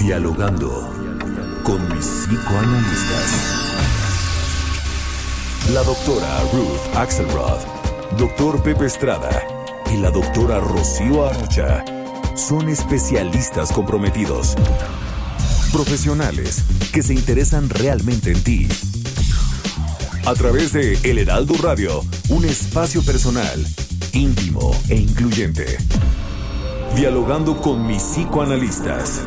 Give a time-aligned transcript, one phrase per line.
[0.00, 0.94] Dialogando
[1.62, 3.32] con mis psicoanalistas.
[5.74, 7.58] La doctora Ruth Axelrod,
[8.16, 9.46] doctor Pepe Estrada
[9.92, 11.84] y la doctora Rocío Arocha
[12.34, 14.54] son especialistas comprometidos.
[15.70, 18.68] Profesionales que se interesan realmente en ti.
[20.24, 23.62] A través de El Heraldo Radio, un espacio personal,
[24.14, 25.76] íntimo e incluyente.
[26.96, 29.26] Dialogando con mis psicoanalistas.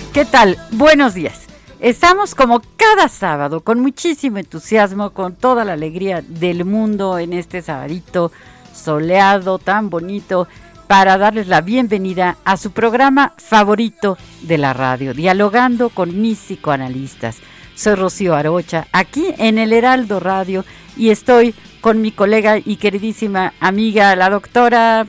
[0.13, 0.57] ¿Qué tal?
[0.71, 1.43] Buenos días.
[1.79, 7.61] Estamos como cada sábado con muchísimo entusiasmo, con toda la alegría del mundo en este
[7.61, 8.29] sabadito
[8.73, 10.49] soleado, tan bonito,
[10.87, 17.37] para darles la bienvenida a su programa favorito de la radio, dialogando con mis psicoanalistas.
[17.75, 20.65] Soy Rocío Arocha, aquí en el Heraldo Radio,
[20.97, 25.07] y estoy con mi colega y queridísima amiga, la doctora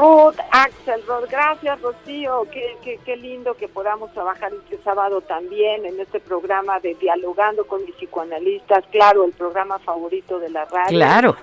[0.00, 6.00] Ruth, Axelrod, gracias Rocío, qué, qué, qué lindo que podamos trabajar este sábado también en
[6.00, 10.88] este programa de Dialogando con mis psicoanalistas, claro, el programa favorito de la radio.
[10.88, 11.36] Claro.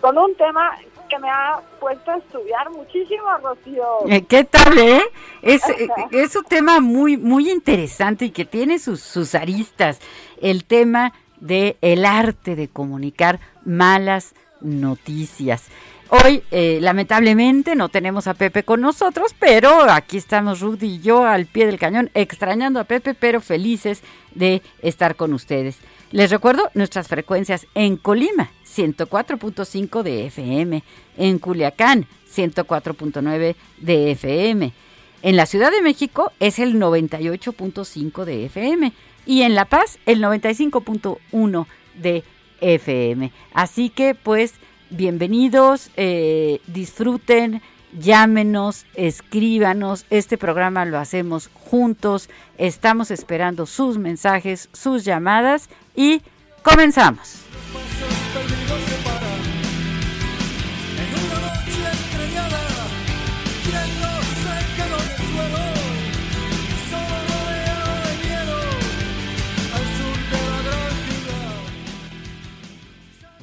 [0.00, 0.78] Con un tema
[1.10, 3.84] que me ha puesto a estudiar muchísimo, Rocío.
[4.08, 5.02] Eh, ¿Qué tal, eh?
[5.42, 10.00] Es, eh, es un tema muy, muy interesante y que tiene sus, sus aristas.
[10.40, 15.68] El tema de el arte de comunicar malas noticias.
[16.12, 21.24] Hoy, eh, lamentablemente, no tenemos a Pepe con nosotros, pero aquí estamos Rudy y yo
[21.24, 24.02] al pie del cañón, extrañando a Pepe, pero felices
[24.34, 25.76] de estar con ustedes.
[26.10, 30.82] Les recuerdo nuestras frecuencias en Colima, 104.5 de FM,
[31.16, 34.72] en Culiacán, 104.9 de FM.
[35.22, 38.92] En la Ciudad de México es el 98.5 de FM
[39.26, 42.24] y en La Paz el 95.1 de
[42.60, 43.30] FM.
[43.54, 44.54] Así que pues
[44.90, 47.62] bienvenidos, eh, disfruten,
[47.98, 50.06] llámenos, escríbanos.
[50.10, 52.28] Este programa lo hacemos juntos.
[52.58, 56.22] Estamos esperando sus mensajes, sus llamadas y
[56.62, 57.49] comenzamos.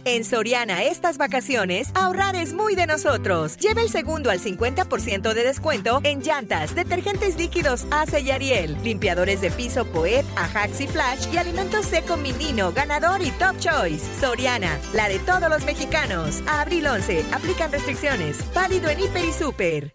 [0.10, 3.58] En Soriana estas vacaciones, ahorrar es muy de nosotros.
[3.58, 9.42] Lleva el segundo al 50% de descuento en llantas, detergentes líquidos Ace y Ariel, limpiadores
[9.42, 14.06] de piso Poet, Ajax y Flash y alimentos seco Minino, ganador y Top Choice.
[14.22, 16.42] Soriana, la de todos los mexicanos.
[16.48, 18.38] A abril 11, aplican restricciones.
[18.54, 19.94] Válido en Hiper y Super.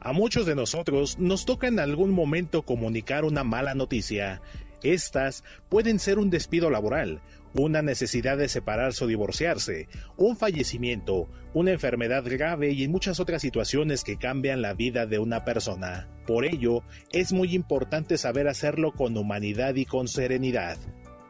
[0.00, 4.40] A muchos de nosotros nos toca en algún momento comunicar una mala noticia.
[4.82, 7.20] Estas pueden ser un despido laboral,
[7.54, 14.04] una necesidad de separarse o divorciarse, un fallecimiento, una enfermedad grave y muchas otras situaciones
[14.04, 16.08] que cambian la vida de una persona.
[16.26, 16.82] Por ello,
[17.12, 20.78] es muy importante saber hacerlo con humanidad y con serenidad.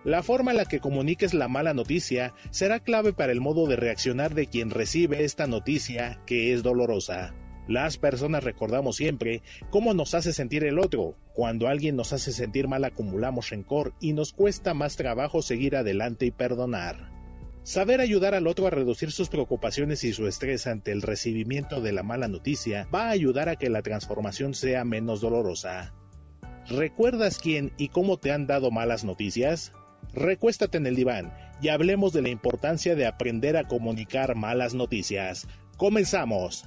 [0.04, 3.76] La forma en la que comuniques la mala noticia será clave para el modo de
[3.76, 7.34] reaccionar de quien recibe esta noticia que es dolorosa.
[7.68, 11.16] Las personas recordamos siempre cómo nos hace sentir el otro.
[11.34, 16.26] Cuando alguien nos hace sentir mal acumulamos rencor y nos cuesta más trabajo seguir adelante
[16.26, 17.10] y perdonar.
[17.64, 21.90] Saber ayudar al otro a reducir sus preocupaciones y su estrés ante el recibimiento de
[21.90, 25.92] la mala noticia va a ayudar a que la transformación sea menos dolorosa.
[26.68, 29.72] ¿Recuerdas quién y cómo te han dado malas noticias?
[30.14, 35.48] Recuéstate en el diván y hablemos de la importancia de aprender a comunicar malas noticias.
[35.76, 36.66] Comenzamos.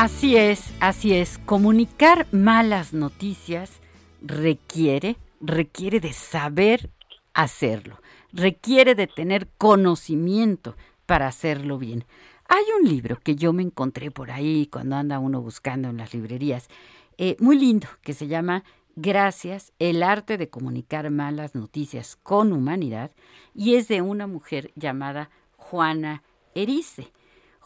[0.00, 1.36] Así es, así es.
[1.36, 3.82] Comunicar malas noticias
[4.22, 6.88] requiere, requiere de saber
[7.34, 8.00] hacerlo,
[8.32, 10.74] requiere de tener conocimiento
[11.04, 12.06] para hacerlo bien.
[12.48, 16.14] Hay un libro que yo me encontré por ahí cuando anda uno buscando en las
[16.14, 16.70] librerías,
[17.18, 18.64] eh, muy lindo, que se llama
[18.96, 23.10] Gracias, el arte de comunicar malas noticias con humanidad,
[23.54, 26.22] y es de una mujer llamada Juana
[26.54, 27.12] Erice.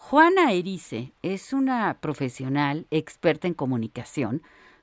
[0.06, 4.42] Juana Erice es una profesional experta en comunicación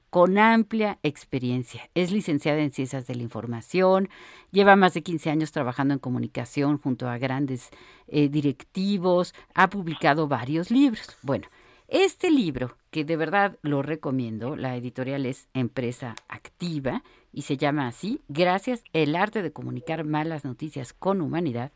[0.10, 1.92] con amplia experiencia.
[1.94, 4.10] Es licenciada en Ciencias de la Información,
[4.50, 7.70] lleva más de 15 años trabajando en comunicación junto a grandes
[8.08, 11.16] eh, directivos, ha publicado varios libros.
[11.22, 11.48] Bueno,
[11.88, 17.88] este libro, que de verdad lo recomiendo, la editorial es Empresa Activa y se llama
[17.88, 21.72] así, Gracias, el arte de comunicar malas noticias con humanidad,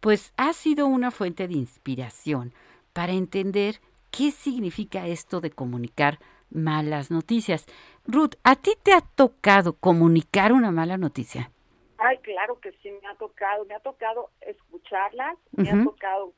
[0.00, 2.52] pues ha sido una fuente de inspiración
[2.92, 3.76] para entender
[4.10, 6.18] qué significa esto de comunicar
[6.50, 7.66] malas noticias.
[8.06, 11.50] Ruth, ¿a ti te ha tocado comunicar una mala noticia?
[11.98, 16.32] Ay, claro que sí, me ha tocado, me ha tocado escucharlas, me ha tocado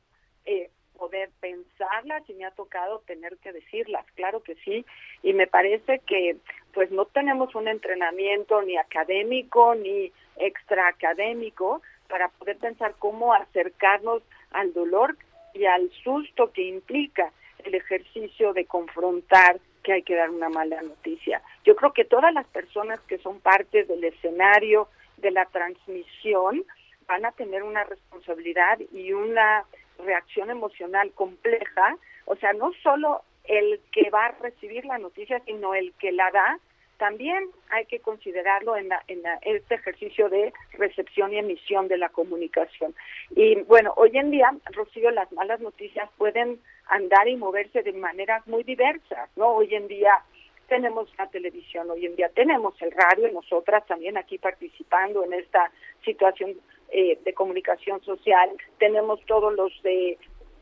[0.45, 4.85] eh, poder pensarlas y me ha tocado tener que decirlas, claro que sí,
[5.23, 6.37] y me parece que
[6.73, 14.21] pues no tenemos un entrenamiento ni académico ni extraacadémico para poder pensar cómo acercarnos
[14.51, 15.17] al dolor
[15.55, 17.31] y al susto que implica
[17.63, 21.41] el ejercicio de confrontar que hay que dar una mala noticia.
[21.63, 26.63] Yo creo que todas las personas que son parte del escenario de la transmisión
[27.07, 29.63] van a tener una responsabilidad y una
[30.03, 35.75] reacción emocional compleja, o sea, no solo el que va a recibir la noticia, sino
[35.75, 36.59] el que la da,
[36.97, 42.95] también hay que considerarlo en, en este ejercicio de recepción y emisión de la comunicación.
[43.31, 48.45] Y bueno, hoy en día, Rocío, las malas noticias pueden andar y moverse de maneras
[48.47, 49.49] muy diversas, ¿no?
[49.49, 50.23] Hoy en día
[50.67, 55.71] tenemos la televisión, hoy en día tenemos el radio, nosotras también aquí participando en esta
[56.03, 56.55] situación
[56.89, 58.49] eh, de comunicación social,
[58.79, 59.71] tenemos todos los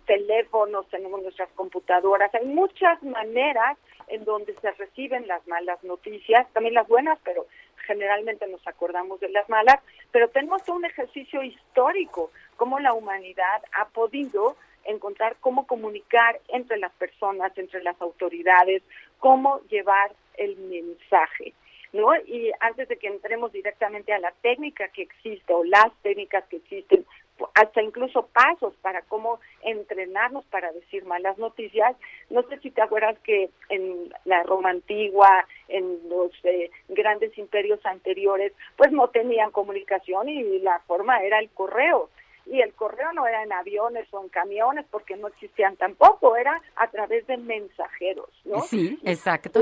[0.06, 3.78] teléfonos, tenemos nuestras computadoras, hay muchas maneras
[4.14, 7.48] en donde se reciben las malas noticias, también las buenas, pero
[7.88, 9.80] generalmente nos acordamos de las malas,
[10.12, 14.56] pero tenemos un ejercicio histórico, cómo la humanidad ha podido
[14.86, 18.84] encontrar cómo comunicar entre las personas, entre las autoridades,
[19.18, 21.54] cómo llevar el mensaje.
[21.92, 22.16] ¿No?
[22.26, 26.56] Y antes de que entremos directamente a la técnica que existe o las técnicas que
[26.56, 27.06] existen
[27.54, 31.96] hasta incluso pasos para cómo entrenarnos para decir malas noticias.
[32.30, 37.86] No sé si te acuerdas que en la Roma antigua, en los eh, grandes imperios
[37.86, 42.10] anteriores, pues no tenían comunicación y la forma era el correo.
[42.46, 46.62] Y el correo no era en aviones o en camiones porque no existían tampoco, era
[46.76, 48.60] a través de mensajeros, ¿no?
[48.62, 49.62] Sí, exacto.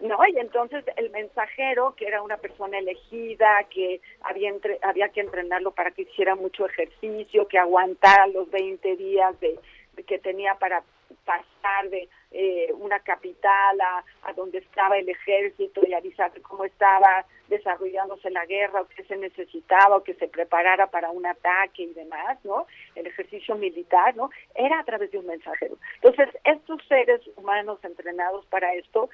[0.00, 0.18] ¿No?
[0.26, 4.52] Y entonces el mensajero, que era una persona elegida, que había,
[4.82, 9.58] había que entrenarlo para que hiciera mucho ejercicio, que aguantara los 20 días de,
[10.06, 10.82] que tenía para
[11.24, 17.26] pasar de eh, una capital a, a, donde estaba el ejército y avisar cómo estaba
[17.48, 21.92] desarrollándose la guerra o qué se necesitaba o que se preparara para un ataque y
[21.92, 22.66] demás, ¿no?
[22.94, 24.30] El ejercicio militar, ¿no?
[24.54, 25.76] Era a través de un mensajero.
[26.00, 29.10] Entonces, estos seres humanos entrenados para esto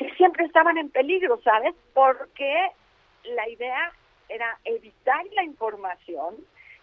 [0.00, 1.74] que siempre estaban en peligro, ¿sabes?
[1.92, 2.54] Porque
[3.36, 3.92] la idea
[4.30, 6.36] era evitar la información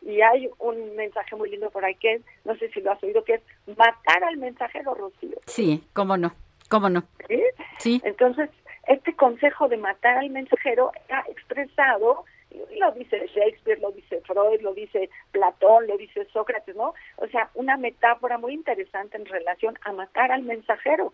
[0.04, 3.02] y hay un mensaje muy lindo por ahí que es, no sé si lo has
[3.02, 3.42] oído, que es
[3.76, 5.36] matar al mensajero, Rocío.
[5.48, 6.32] Sí, cómo no,
[6.70, 7.06] cómo no.
[7.28, 7.42] ¿Sí?
[7.80, 8.02] sí.
[8.06, 8.52] Entonces,
[8.86, 14.76] este consejo de matar al mensajero era expresado, lo dice Shakespeare, lo dice Freud, lo
[14.76, 16.94] dice Platón, lo dice Sócrates, ¿no?
[17.16, 21.14] O sea, una metáfora muy interesante en relación a matar al mensajero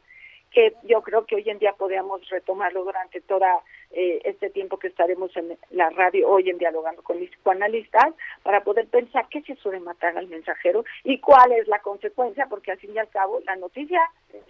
[0.53, 3.45] que yo creo que hoy en día podemos retomarlo durante todo
[3.91, 8.63] eh, este tiempo que estaremos en la radio hoy en dialogando con mis psicoanalistas para
[8.63, 12.77] poder pensar qué se suele matar al mensajero y cuál es la consecuencia, porque al
[12.77, 13.99] fin y al cabo la noticia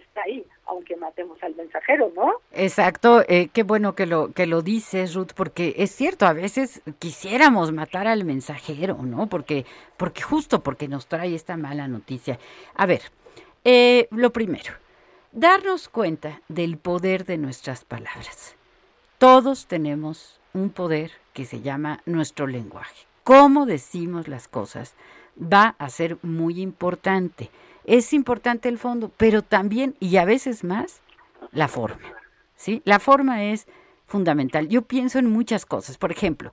[0.00, 2.32] está ahí, aunque matemos al mensajero, ¿no?
[2.52, 6.82] Exacto, eh, qué bueno que lo que lo dices, Ruth, porque es cierto, a veces
[6.98, 9.28] quisiéramos matar al mensajero, ¿no?
[9.28, 9.64] Porque
[9.96, 12.38] porque justo porque nos trae esta mala noticia.
[12.74, 13.02] A ver,
[13.64, 14.83] eh, lo primero
[15.34, 18.54] darnos cuenta del poder de nuestras palabras.
[19.18, 23.06] Todos tenemos un poder que se llama nuestro lenguaje.
[23.24, 24.94] Cómo decimos las cosas
[25.40, 27.50] va a ser muy importante.
[27.84, 31.02] Es importante el fondo, pero también, y a veces más,
[31.50, 32.12] la forma.
[32.56, 32.80] ¿sí?
[32.84, 33.66] La forma es
[34.06, 34.68] fundamental.
[34.68, 35.98] Yo pienso en muchas cosas.
[35.98, 36.52] Por ejemplo,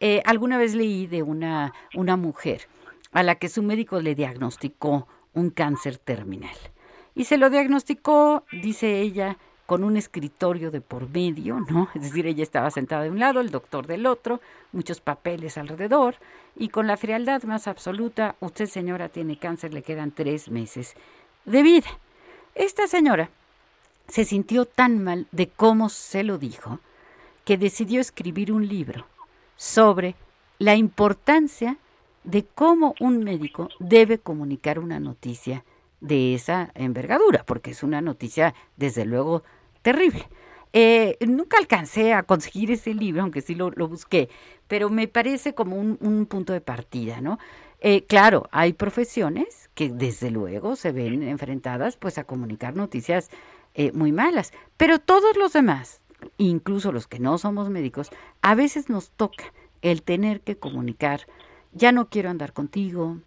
[0.00, 2.62] eh, alguna vez leí de una, una mujer
[3.12, 6.56] a la que su médico le diagnosticó un cáncer terminal.
[7.14, 11.88] Y se lo diagnosticó, dice ella, con un escritorio de por medio, ¿no?
[11.94, 14.40] Es decir, ella estaba sentada de un lado, el doctor del otro,
[14.72, 16.16] muchos papeles alrededor,
[16.56, 20.94] y con la frialdad más absoluta, usted señora tiene cáncer, le quedan tres meses
[21.44, 21.88] de vida.
[22.54, 23.30] Esta señora
[24.08, 26.80] se sintió tan mal de cómo se lo dijo,
[27.44, 29.06] que decidió escribir un libro
[29.56, 30.14] sobre
[30.58, 31.76] la importancia
[32.24, 35.64] de cómo un médico debe comunicar una noticia
[36.02, 39.44] de esa envergadura, porque es una noticia, desde luego,
[39.82, 40.28] terrible.
[40.74, 44.28] Eh, nunca alcancé a conseguir ese libro, aunque sí lo, busqué,
[44.68, 47.38] pero me parece como un, punto de partida, ¿no?
[47.80, 53.30] Eh, claro, hay profesiones que desde luego se ven enfrentadas pues a comunicar noticias
[53.74, 56.00] eh, muy malas, pero todos los demás,
[56.36, 61.26] incluso los que no somos médicos, a veces nos toca el tener que comunicar,
[61.72, 63.18] ya no quiero andar contigo,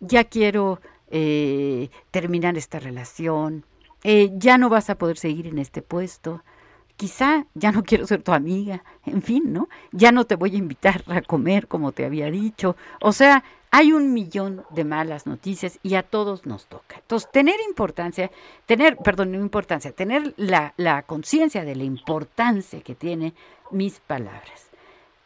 [0.00, 0.80] ya quiero
[1.10, 3.64] eh, terminar esta relación,
[4.02, 6.42] eh, ya no vas a poder seguir en este puesto,
[6.96, 9.68] quizá ya no quiero ser tu amiga, en fin, ¿no?
[9.92, 12.76] Ya no te voy a invitar a comer como te había dicho.
[13.00, 16.96] O sea, hay un millón de malas noticias y a todos nos toca.
[16.96, 18.30] Entonces, tener importancia,
[18.66, 23.34] tener, perdón, no importancia, tener la, la conciencia de la importancia que tiene
[23.70, 24.70] mis palabras.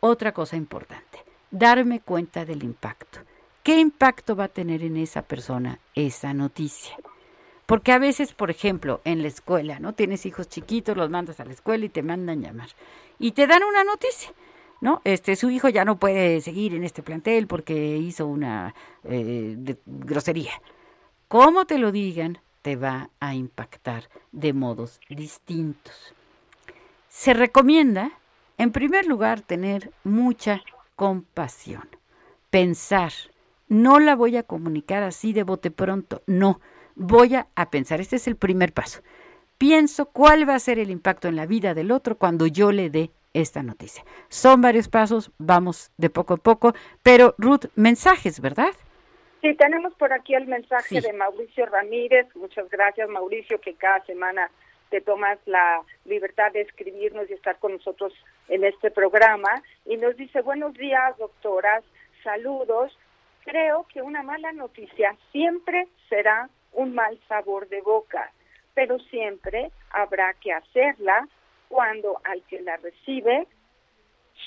[0.01, 3.19] Otra cosa importante, darme cuenta del impacto.
[3.69, 6.97] ¿Qué impacto va a tener en esa persona esa noticia?
[7.67, 9.93] Porque a veces, por ejemplo, en la escuela, ¿no?
[9.93, 12.71] Tienes hijos chiquitos, los mandas a la escuela y te mandan llamar.
[13.19, 14.33] Y te dan una noticia.
[14.81, 15.03] ¿no?
[15.05, 20.63] Este, su hijo ya no puede seguir en este plantel porque hizo una eh, grosería.
[21.29, 26.15] Como te lo digan, te va a impactar de modos distintos.
[27.11, 28.13] Se recomienda,
[28.57, 30.63] en primer lugar, tener mucha
[30.97, 31.87] compasión,
[32.49, 33.13] pensar,
[33.69, 36.61] no la voy a comunicar así de bote pronto, no,
[36.95, 39.03] voy a, a pensar, este es el primer paso.
[39.59, 42.91] Pienso cuál va a ser el impacto en la vida del otro cuando yo le
[42.91, 44.05] dé esta noticia.
[44.29, 48.73] Son varios pasos, vamos de poco a poco, pero Ruth, mensajes, ¿verdad?
[49.41, 52.27] Sí, tenemos por aquí el mensaje de Mauricio Ramírez.
[52.35, 54.51] Muchas gracias, Mauricio, que cada semana
[54.91, 58.13] te tomas la libertad de escribirnos y estar con nosotros
[58.49, 59.63] en este programa.
[59.87, 61.85] Y nos dice, buenos días, doctoras,
[62.25, 62.97] saludos.
[63.49, 68.31] Creo que una mala noticia siempre será un mal sabor de boca,
[68.75, 71.27] pero siempre habrá que hacerla
[71.69, 73.47] cuando al que la recibe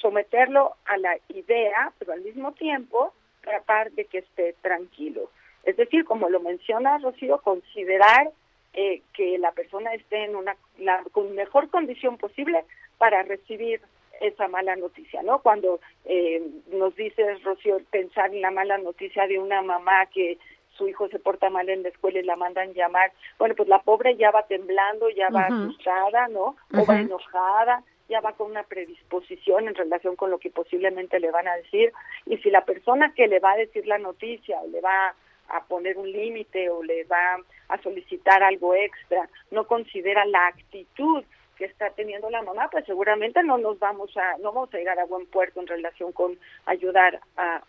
[0.02, 5.32] someterlo a la idea, pero al mismo tiempo tratar de que esté tranquilo.
[5.64, 8.30] Es decir, como lo menciona Rocío, considerar
[8.74, 12.66] eh, que la persona esté en una la, con mejor condición posible
[13.00, 13.82] para recibir
[14.22, 15.40] esa mala noticia, ¿no?
[15.40, 20.38] Cuando eh, nos dices, Rocío, pensar en la mala noticia de una mamá que
[20.78, 23.80] su hijo se porta mal en la escuela y la mandan llamar, bueno, pues la
[23.80, 26.56] pobre ya va temblando, ya va asustada, ¿no?
[26.74, 31.32] O va enojada, ya va con una predisposición en relación con lo que posiblemente le
[31.32, 31.92] van a decir.
[32.26, 35.16] Y si la persona que le va a decir la noticia o le va
[35.50, 41.24] a poner un límite o le va a solicitar algo extra, no considera la actitud
[41.62, 44.98] que está teniendo la mamá, pues seguramente no nos vamos a, no vamos a llegar
[44.98, 47.62] a buen puerto en relación con ayudar a,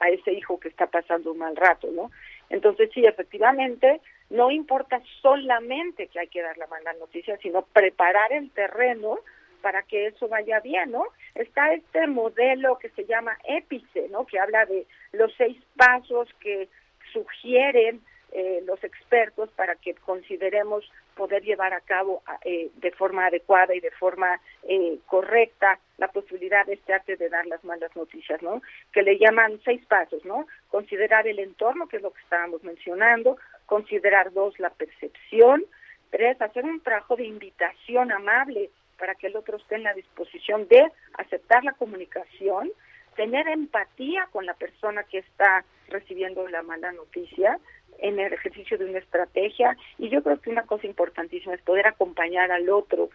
[0.00, 2.10] a ese hijo que está pasando un mal rato, ¿no?
[2.50, 4.00] Entonces, sí, efectivamente,
[4.30, 9.20] no importa solamente que hay que dar la mala noticia, sino preparar el terreno
[9.62, 11.04] para que eso vaya bien, ¿no?
[11.36, 14.26] Está este modelo que se llama EPICE, ¿no?
[14.26, 16.68] Que habla de los seis pasos que
[17.12, 18.00] sugieren
[18.32, 20.84] eh, los expertos para que consideremos
[21.16, 26.64] poder llevar a cabo eh, de forma adecuada y de forma eh, correcta la posibilidad
[26.66, 28.62] de este arte de dar las malas noticias, ¿no?
[28.92, 30.46] Que le llaman seis pasos, ¿no?
[30.68, 35.64] Considerar el entorno, que es lo que estábamos mencionando, considerar dos, la percepción,
[36.10, 40.68] tres, hacer un trabajo de invitación amable para que el otro esté en la disposición
[40.68, 42.70] de aceptar la comunicación,
[43.16, 47.58] tener empatía con la persona que está recibiendo la mala noticia,
[47.98, 51.86] en el ejercicio de una estrategia y yo creo que una cosa importantísima es poder
[51.86, 53.10] acompañar al otro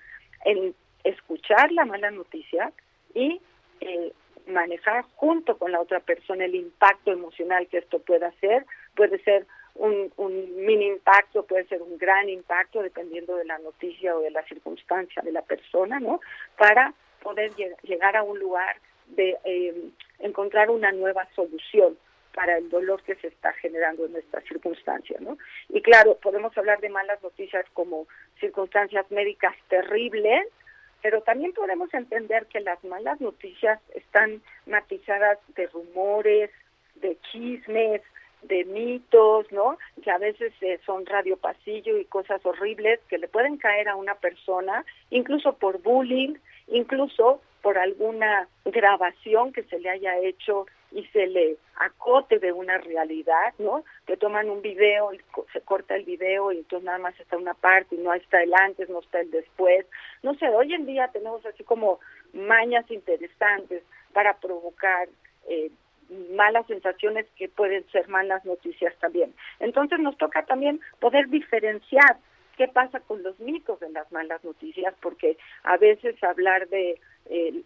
[0.46, 2.72] en escuchar la mala noticia
[3.14, 3.42] y
[3.80, 4.14] eh,
[4.48, 8.66] manejar junto con la otra persona el impacto emocional que esto pueda hacer.
[8.96, 9.46] Puede ser
[9.76, 14.32] un, un mini impacto, puede ser un gran impacto, dependiendo de la noticia o de
[14.32, 16.20] la circunstancia de la persona, ¿no?
[16.58, 17.52] Para poder
[17.84, 21.98] llegar a un lugar de eh, encontrar una nueva solución
[22.34, 25.38] para el dolor que se está generando en esta circunstancia, ¿no?
[25.70, 28.08] Y claro, podemos hablar de malas noticias como
[28.40, 30.48] circunstancias médicas terribles,
[31.02, 36.52] pero también podemos entender que las malas noticias están matizadas de rumores,
[36.96, 38.02] de chismes,
[38.44, 39.78] de mitos, ¿no?
[40.04, 43.96] Que a veces eh, son radio pasillo y cosas horribles que le pueden caer a
[43.96, 46.36] una persona, incluso por bullying,
[46.68, 52.78] incluso por alguna grabación que se le haya hecho y se le acote de una
[52.78, 53.84] realidad, ¿no?
[54.06, 55.22] Que toman un video y
[55.54, 58.54] se corta el video y entonces nada más está una parte y no está el
[58.54, 59.86] antes, no está el después.
[60.22, 62.00] No sé, hoy en día tenemos así como
[62.34, 63.84] mañas interesantes
[64.14, 65.08] para provocar
[65.48, 65.72] eh,
[66.36, 69.34] malas sensaciones que pueden ser malas noticias también.
[69.60, 72.18] Entonces nos toca también poder diferenciar
[72.58, 77.64] qué pasa con los mitos de las malas noticias, porque a veces hablar de eh,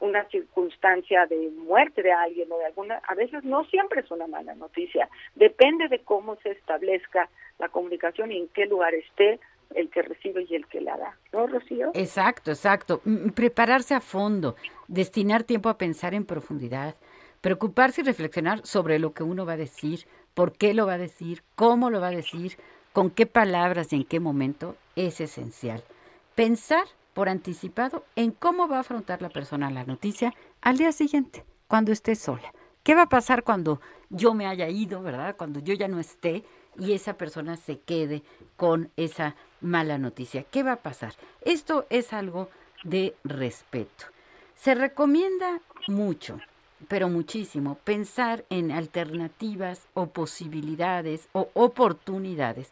[0.00, 4.26] una circunstancia de muerte de alguien o de alguna, a veces no siempre es una
[4.26, 7.28] mala noticia, depende de cómo se establezca
[7.58, 9.40] la comunicación y en qué lugar esté
[9.74, 11.90] el que recibe y el que la da, ¿no, Rocío?
[11.94, 13.02] Exacto, exacto.
[13.34, 16.94] Prepararse a fondo, destinar tiempo a pensar en profundidad,
[17.40, 20.98] preocuparse y reflexionar sobre lo que uno va a decir, por qué lo va a
[20.98, 22.52] decir, cómo lo va a decir,
[22.92, 25.82] con qué palabras y en qué momento es esencial.
[26.34, 26.84] Pensar
[27.18, 31.90] por anticipado en cómo va a afrontar la persona la noticia al día siguiente, cuando
[31.90, 32.54] esté sola.
[32.84, 35.34] ¿Qué va a pasar cuando yo me haya ido, verdad?
[35.36, 36.44] Cuando yo ya no esté
[36.78, 38.22] y esa persona se quede
[38.56, 40.44] con esa mala noticia.
[40.44, 41.14] ¿Qué va a pasar?
[41.40, 42.50] Esto es algo
[42.84, 44.04] de respeto.
[44.54, 46.38] Se recomienda mucho,
[46.86, 52.70] pero muchísimo, pensar en alternativas o posibilidades o oportunidades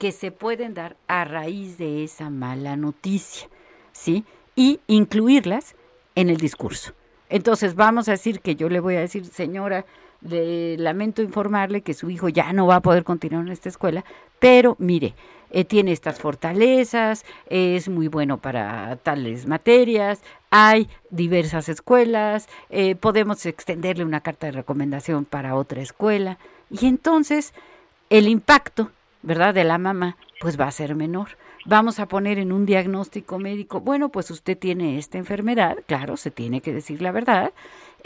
[0.00, 3.48] que se pueden dar a raíz de esa mala noticia.
[3.94, 4.24] ¿Sí?
[4.54, 5.74] Y incluirlas
[6.14, 6.92] en el discurso.
[7.30, 9.86] Entonces vamos a decir que yo le voy a decir, señora,
[10.20, 14.04] le lamento informarle que su hijo ya no va a poder continuar en esta escuela,
[14.38, 15.14] pero mire,
[15.50, 23.44] eh, tiene estas fortalezas, es muy bueno para tales materias, hay diversas escuelas, eh, podemos
[23.46, 26.38] extenderle una carta de recomendación para otra escuela
[26.70, 27.52] y entonces
[28.10, 28.90] el impacto,
[29.22, 31.30] ¿verdad?, de la mamá, pues va a ser menor
[31.64, 36.30] vamos a poner en un diagnóstico médico, bueno, pues usted tiene esta enfermedad, claro, se
[36.30, 37.52] tiene que decir la verdad.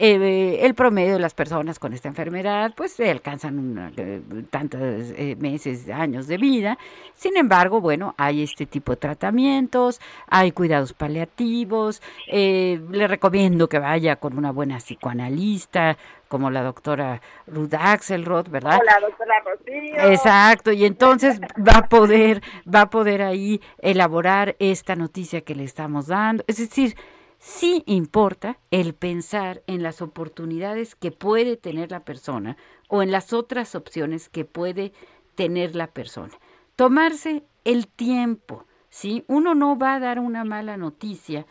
[0.00, 5.36] Eh, el promedio de las personas con esta enfermedad, pues se alcanzan eh, tantos eh,
[5.40, 6.78] meses, años de vida.
[7.14, 12.00] Sin embargo, bueno, hay este tipo de tratamientos, hay cuidados paliativos.
[12.28, 15.96] le recomiendo que vaya con una buena psicoanalista,
[16.28, 18.78] como la doctora Ruth Axelrod, ¿verdad?
[18.80, 20.12] Hola, doctora Rocío.
[20.12, 22.40] Exacto, y entonces va a poder,
[22.72, 26.44] va a poder ahí elaborar esta noticia que le estamos dando.
[26.46, 26.94] Es decir,
[27.38, 32.56] sí importa el pensar en las oportunidades que puede tener la persona
[32.88, 34.92] o en las otras opciones que puede
[35.34, 36.34] tener la persona.
[36.76, 39.24] Tomarse el tiempo, ¿sí?
[39.28, 41.46] Uno no va a dar una mala noticia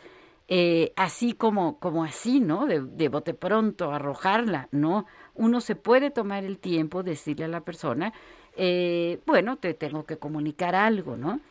[0.49, 2.65] eh, así como, como así, ¿no?
[2.67, 5.05] De, de bote pronto, arrojarla, ¿no?
[5.35, 8.13] Uno se puede tomar el tiempo, decirle a la persona,
[8.55, 11.41] eh, bueno, te tengo que comunicar algo, ¿no?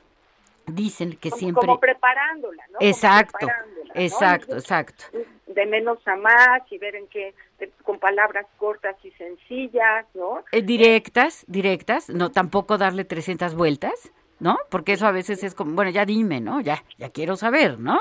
[0.66, 1.66] Dicen que siempre...
[1.66, 2.78] Como preparándola, ¿no?
[2.80, 3.46] Exacto,
[3.94, 5.04] exacto, exacto.
[5.46, 7.34] De menos a más y ver en qué,
[7.82, 10.42] con palabras cortas y sencillas, ¿no?
[10.52, 14.58] Eh, directas, directas, no tampoco darle 300 vueltas, ¿no?
[14.70, 16.60] Porque eso a veces es como, bueno, ya dime, ¿no?
[16.60, 18.00] Ya, ya quiero saber, ¿no?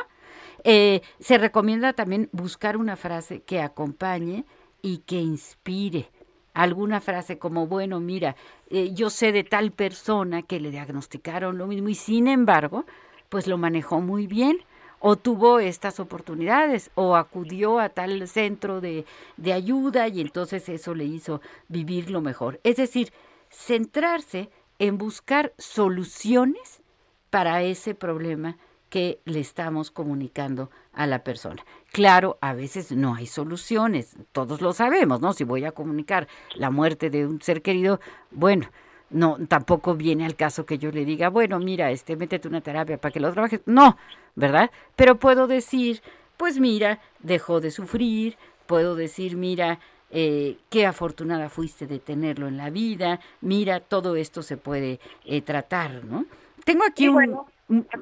[0.63, 4.45] Eh, se recomienda también buscar una frase que acompañe
[4.81, 6.09] y que inspire.
[6.55, 8.37] Alguna frase como, bueno, mira,
[8.69, 12.85] eh, yo sé de tal persona que le diagnosticaron lo mismo y sin embargo,
[13.27, 14.59] pues lo manejó muy bien
[15.01, 20.95] o tuvo estas oportunidades o acudió a tal centro de, de ayuda y entonces eso
[20.95, 22.61] le hizo vivir lo mejor.
[22.63, 23.11] Es decir,
[23.49, 26.81] centrarse en buscar soluciones
[27.29, 28.57] para ese problema
[28.95, 31.65] que le estamos comunicando a la persona.
[31.91, 35.33] Claro, a veces no hay soluciones, todos lo sabemos, ¿no?
[35.33, 37.99] Si voy a comunicar la muerte de un ser querido,
[38.31, 38.69] bueno,
[39.09, 42.97] no, tampoco viene al caso que yo le diga, bueno, mira, este, métete una terapia
[42.97, 43.59] para que lo trabajes.
[43.65, 43.97] No,
[44.33, 44.71] ¿verdad?
[44.95, 46.01] Pero puedo decir,
[46.37, 49.79] pues mira, dejó de sufrir, puedo decir, mira,
[50.09, 55.41] eh, qué afortunada fuiste de tenerlo en la vida, mira, todo esto se puede eh,
[55.41, 56.25] tratar, ¿no?
[56.63, 57.37] Tengo aquí un...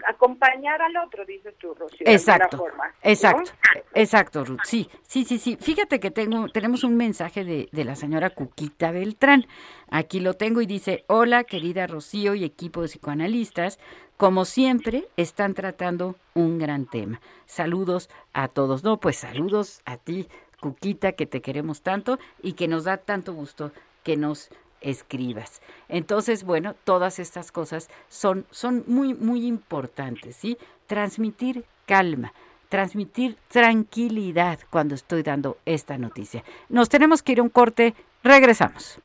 [0.07, 2.05] acompañar al otro, dices tú, Rocío.
[2.05, 3.51] Exacto, forma, exacto,
[3.93, 4.59] exacto, Ruth.
[4.63, 5.57] Sí, sí, sí, sí.
[5.59, 9.45] Fíjate que tengo, tenemos un mensaje de, de la señora Cuquita Beltrán.
[9.89, 13.79] Aquí lo tengo y dice, hola querida Rocío y equipo de psicoanalistas.
[14.17, 17.21] Como siempre, están tratando un gran tema.
[17.45, 18.83] Saludos a todos.
[18.83, 20.27] No, pues saludos a ti,
[20.59, 23.71] Cuquita, que te queremos tanto y que nos da tanto gusto
[24.03, 24.49] que nos
[24.83, 25.61] escribas.
[25.89, 30.57] Entonces, bueno, todas estas cosas son, son muy, muy importantes, ¿sí?
[30.87, 32.33] Transmitir calma,
[32.69, 36.43] transmitir tranquilidad cuando estoy dando esta noticia.
[36.69, 38.99] Nos tenemos que ir a un corte, regresamos.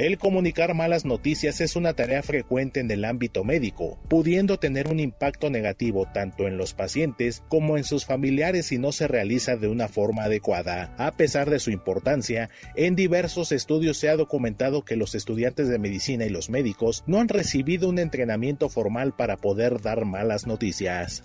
[0.00, 4.98] El comunicar malas noticias es una tarea frecuente en el ámbito médico, pudiendo tener un
[4.98, 9.68] impacto negativo tanto en los pacientes como en sus familiares si no se realiza de
[9.68, 10.94] una forma adecuada.
[10.96, 15.78] A pesar de su importancia, en diversos estudios se ha documentado que los estudiantes de
[15.78, 21.24] medicina y los médicos no han recibido un entrenamiento formal para poder dar malas noticias.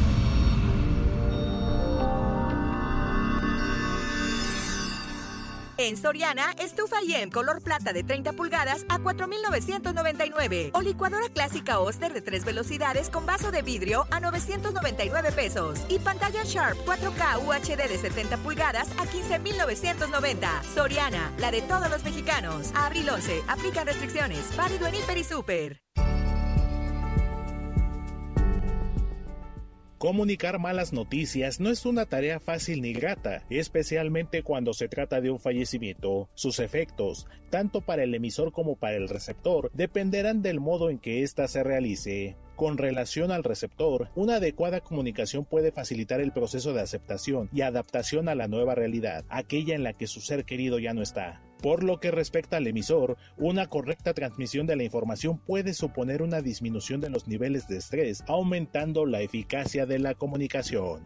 [5.97, 10.71] Soriana, estufa IEM color plata de 30 pulgadas a 4,999.
[10.73, 15.79] O licuadora clásica Oster de 3 velocidades con vaso de vidrio a 999 pesos.
[15.89, 20.63] Y pantalla Sharp 4K UHD de 70 pulgadas a 15,990.
[20.73, 22.71] Soriana, la de todos los mexicanos.
[22.75, 24.55] Abril 11, aplican restricciones.
[24.55, 25.81] Válido en Hiper y Super.
[30.01, 35.29] Comunicar malas noticias no es una tarea fácil ni grata, especialmente cuando se trata de
[35.29, 36.27] un fallecimiento.
[36.33, 41.21] Sus efectos, tanto para el emisor como para el receptor, dependerán del modo en que
[41.21, 42.35] ésta se realice.
[42.55, 48.27] Con relación al receptor, una adecuada comunicación puede facilitar el proceso de aceptación y adaptación
[48.27, 51.43] a la nueva realidad, aquella en la que su ser querido ya no está.
[51.61, 56.41] Por lo que respecta al emisor, una correcta transmisión de la información puede suponer una
[56.41, 61.05] disminución de los niveles de estrés, aumentando la eficacia de la comunicación.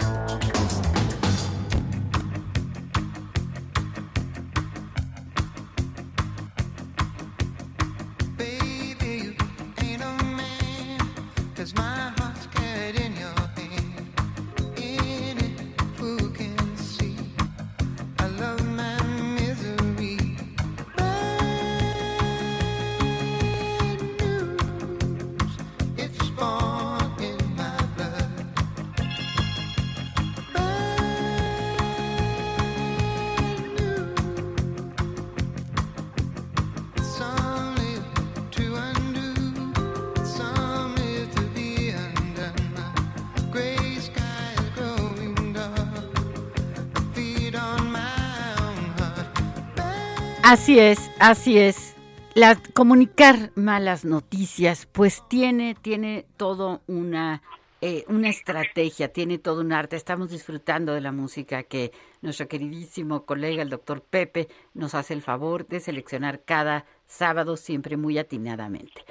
[50.71, 51.95] Así es, así es.
[52.33, 57.41] La, comunicar malas noticias, pues tiene, tiene todo una,
[57.81, 59.97] eh, una estrategia, tiene todo un arte.
[59.97, 65.21] Estamos disfrutando de la música que nuestro queridísimo colega, el doctor Pepe, nos hace el
[65.21, 69.03] favor de seleccionar cada sábado, siempre muy atinadamente.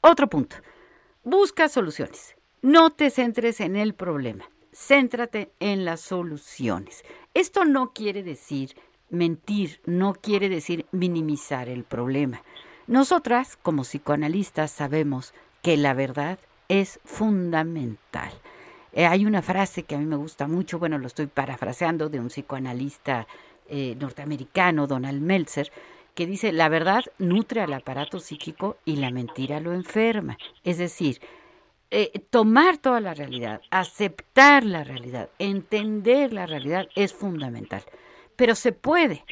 [0.00, 0.54] Otro punto,
[1.24, 2.36] busca soluciones.
[2.62, 7.02] No te centres en el problema, céntrate en las soluciones.
[7.34, 8.76] Esto no quiere decir
[9.10, 12.42] mentir, no quiere decir minimizar el problema.
[12.86, 18.30] Nosotras, como psicoanalistas, sabemos que la verdad es fundamental.
[18.92, 22.20] Eh, hay una frase que a mí me gusta mucho, bueno, lo estoy parafraseando de
[22.20, 23.26] un psicoanalista
[23.68, 25.70] eh, norteamericano, Donald Meltzer,
[26.14, 30.38] que dice, la verdad nutre al aparato psíquico y la mentira lo enferma.
[30.64, 31.20] Es decir,
[31.90, 37.82] eh, tomar toda la realidad, aceptar la realidad, entender la realidad es fundamental.
[38.38, 39.24] Pero se puede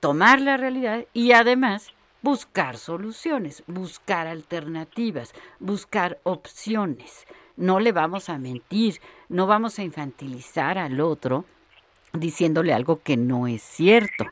[0.00, 7.26] tomar la realidad y además buscar soluciones, buscar alternativas, buscar opciones.
[7.56, 11.46] no le vamos a mentir, no vamos a infantilizar al otro
[12.12, 14.26] diciéndole algo que no es cierto.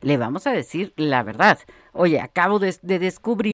[0.00, 1.58] Le vamos a decir la verdad.
[1.92, 3.53] Oye, acabo de, de descubrir.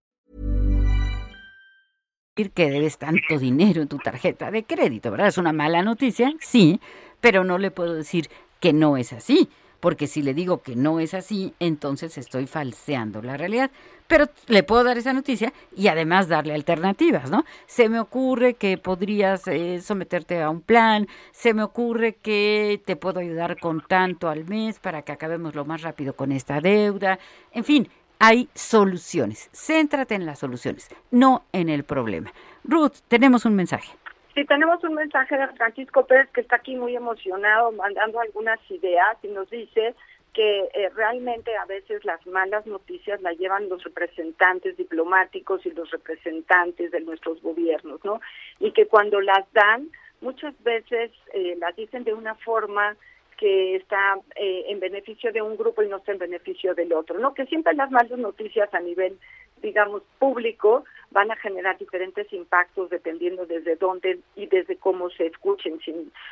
[2.33, 5.27] Que debes tanto dinero en tu tarjeta de crédito, ¿verdad?
[5.27, 6.79] Es una mala noticia, sí,
[7.19, 8.29] pero no le puedo decir
[8.61, 9.49] que no es así,
[9.81, 13.69] porque si le digo que no es así, entonces estoy falseando la realidad.
[14.07, 17.43] Pero le puedo dar esa noticia y además darle alternativas, ¿no?
[17.65, 22.95] Se me ocurre que podrías eh, someterte a un plan, se me ocurre que te
[22.95, 27.19] puedo ayudar con tanto al mes para que acabemos lo más rápido con esta deuda,
[27.51, 27.89] en fin,
[28.21, 29.49] hay soluciones.
[29.51, 32.31] Céntrate en las soluciones, no en el problema.
[32.63, 33.91] Ruth, tenemos un mensaje.
[34.35, 39.17] Sí, tenemos un mensaje de Francisco Pérez que está aquí muy emocionado, mandando algunas ideas
[39.23, 39.95] y nos dice
[40.33, 45.89] que eh, realmente a veces las malas noticias las llevan los representantes diplomáticos y los
[45.91, 48.21] representantes de nuestros gobiernos, ¿no?
[48.59, 49.89] Y que cuando las dan,
[50.21, 52.95] muchas veces eh, las dicen de una forma
[53.41, 57.17] que está eh, en beneficio de un grupo y no está en beneficio del otro,
[57.17, 57.33] ¿no?
[57.33, 59.17] Que siempre las malas noticias a nivel,
[59.61, 65.77] digamos, público van a generar diferentes impactos dependiendo desde dónde y desde cómo se escuchen.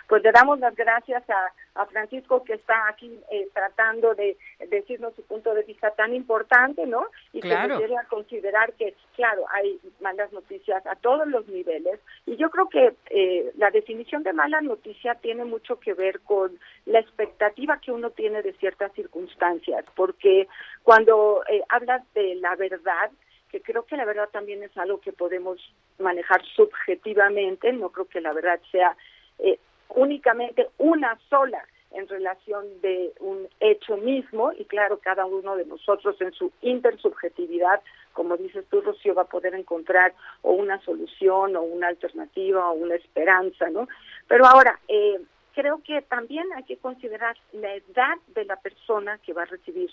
[0.07, 4.37] Pues le damos las gracias a, a Francisco que está aquí eh, tratando de
[4.69, 7.05] decirnos su punto de vista tan importante, ¿no?
[7.33, 7.75] Y Claro.
[7.77, 11.99] que debe a considerar que, claro, hay malas noticias a todos los niveles.
[12.25, 16.57] Y yo creo que eh, la definición de mala noticia tiene mucho que ver con
[16.85, 20.47] la expectativa que uno tiene de ciertas circunstancias, porque
[20.83, 23.11] cuando eh, hablas de la verdad,
[23.49, 25.59] que creo que la verdad también es algo que podemos
[25.97, 28.95] manejar subjetivamente, no creo que la verdad sea
[29.39, 29.59] eh,
[29.89, 36.19] únicamente una sola en relación de un hecho mismo y claro, cada uno de nosotros
[36.21, 37.81] en su intersubjetividad,
[38.13, 42.73] como dices tú, Rocío, va a poder encontrar o una solución o una alternativa o
[42.73, 43.87] una esperanza, ¿no?
[44.27, 45.19] Pero ahora, eh,
[45.53, 49.89] creo que también hay que considerar la edad de la persona que va a recibir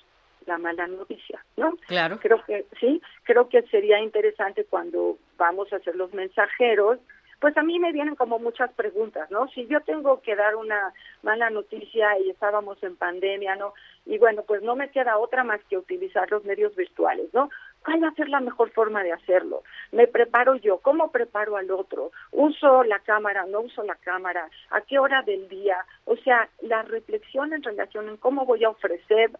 [0.46, 1.76] la mala noticia, ¿no?
[1.86, 2.18] Claro.
[2.20, 6.98] Creo que sí, creo que sería interesante cuando vamos a ser los mensajeros,
[7.40, 9.48] pues a mí me vienen como muchas preguntas, ¿no?
[9.48, 13.74] Si yo tengo que dar una mala noticia y estábamos en pandemia, ¿no?
[14.06, 17.50] Y bueno, pues no me queda otra más que utilizar los medios virtuales, ¿no?
[17.84, 19.62] ¿Cuál va a ser la mejor forma de hacerlo?
[19.92, 20.78] ¿Me preparo yo?
[20.78, 22.10] ¿Cómo preparo al otro?
[22.32, 23.44] ¿Uso la cámara?
[23.46, 24.48] ¿No uso la cámara?
[24.70, 25.76] ¿A qué hora del día?
[26.04, 29.30] O sea, la reflexión en relación en cómo voy a ofrecer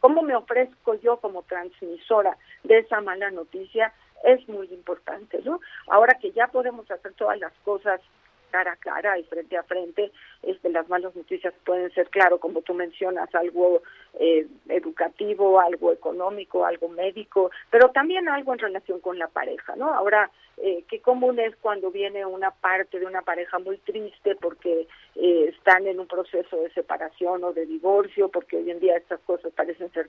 [0.00, 3.92] cómo me ofrezco yo como transmisora de esa mala noticia
[4.24, 5.60] es muy importante, ¿no?
[5.88, 8.00] Ahora que ya podemos hacer todas las cosas
[8.50, 12.62] cara a cara y frente a frente, este, las malas noticias pueden ser, claro, como
[12.62, 13.82] tú mencionas, algo
[14.18, 19.92] eh, educativo, algo económico, algo médico, pero también algo en relación con la pareja, ¿no?
[19.92, 24.88] Ahora, eh, qué común es cuando viene una parte de una pareja muy triste porque
[25.16, 29.20] eh, están en un proceso de separación o de divorcio, porque hoy en día estas
[29.20, 30.08] cosas parecen ser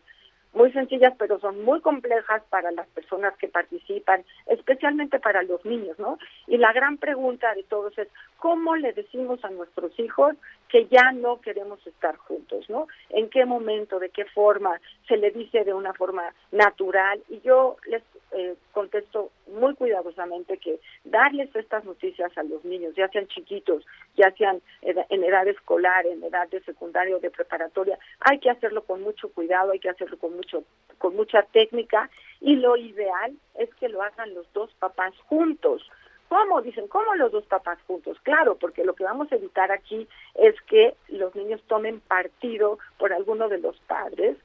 [0.54, 6.00] muy sencillas, pero son muy complejas para las personas que participan, especialmente para los niños,
[6.00, 6.18] ¿no?
[6.48, 10.36] Y la gran pregunta de todos es, ¿cómo le decimos a nuestros hijos
[10.70, 12.88] que ya no queremos estar juntos, ¿no?
[13.10, 17.22] ¿En qué momento, de qué forma se le dice de una forma natural?
[17.30, 23.08] Y yo les eh, contesto muy cuidadosamente que darles estas noticias a los niños, ya
[23.08, 23.86] sean chiquitos,
[24.18, 28.50] ya sean ed- en edad escolar, en edad de secundaria o de preparatoria, hay que
[28.50, 30.64] hacerlo con mucho cuidado, hay que hacerlo con mucho
[30.98, 32.10] con mucha técnica
[32.42, 35.88] y lo ideal es que lo hagan los dos papás juntos.
[36.30, 36.62] ¿Cómo?
[36.62, 38.18] Dicen, ¿cómo los dos papás juntos?
[38.24, 43.14] Claro, porque lo que vamos a evitar aquí es que los niños tomen partido por
[43.14, 44.38] alguno de los padres,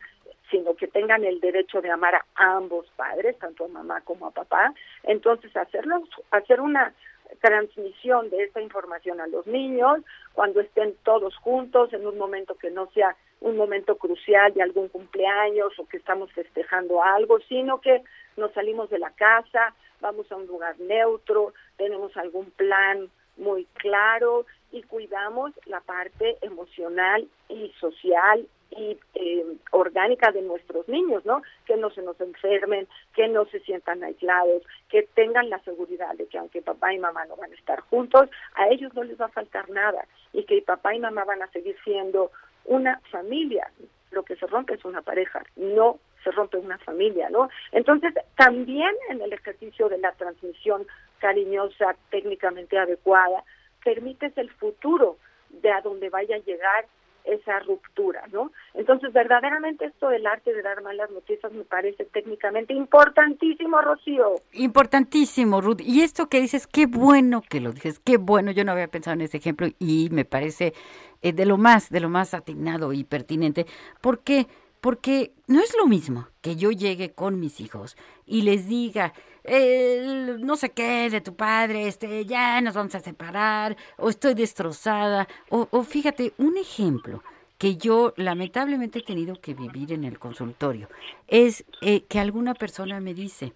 [0.51, 4.31] sino que tengan el derecho de amar a ambos padres, tanto a mamá como a
[4.31, 4.73] papá.
[5.03, 6.95] Entonces, hacerlos, hacer una
[7.41, 9.99] transmisión de esta información a los niños
[10.35, 14.89] cuando estén todos juntos en un momento que no sea un momento crucial de algún
[14.89, 18.03] cumpleaños o que estamos festejando algo, sino que
[18.37, 24.47] nos salimos de la casa, vamos a un lugar neutro, tenemos algún plan muy claro
[24.71, 31.43] y cuidamos la parte emocional y social y eh, orgánica de nuestros niños, ¿no?
[31.67, 36.27] Que no se nos enfermen, que no se sientan aislados, que tengan la seguridad de
[36.27, 39.27] que aunque papá y mamá no van a estar juntos, a ellos no les va
[39.27, 42.31] a faltar nada y que papá y mamá van a seguir siendo
[42.65, 43.71] una familia.
[44.11, 47.49] Lo que se rompe es una pareja, no se rompe una familia, ¿no?
[47.73, 50.87] Entonces, también en el ejercicio de la transmisión
[51.19, 53.43] cariñosa, técnicamente adecuada,
[53.85, 55.17] permites el futuro
[55.51, 56.87] de a donde vaya a llegar
[57.25, 58.53] esa ruptura, ¿no?
[58.75, 64.35] Entonces, verdaderamente esto del arte de dar malas noticias me parece técnicamente importantísimo, Rocío.
[64.53, 65.81] Importantísimo, Ruth.
[65.81, 69.15] Y esto que dices, qué bueno que lo dices, qué bueno, yo no había pensado
[69.15, 70.75] en ese ejemplo y me parece
[71.23, 73.67] eh, de lo más, de lo más atinado y pertinente,
[74.01, 74.47] porque
[74.83, 79.13] porque no es lo mismo que yo llegue con mis hijos y les diga,
[79.45, 85.27] no sé qué de tu padre, este, ya nos vamos a separar, o estoy destrozada,
[85.49, 87.23] o, fíjate, un ejemplo
[87.59, 90.89] que yo lamentablemente he tenido que vivir en el consultorio
[91.29, 93.53] es eh, que alguna persona me dice,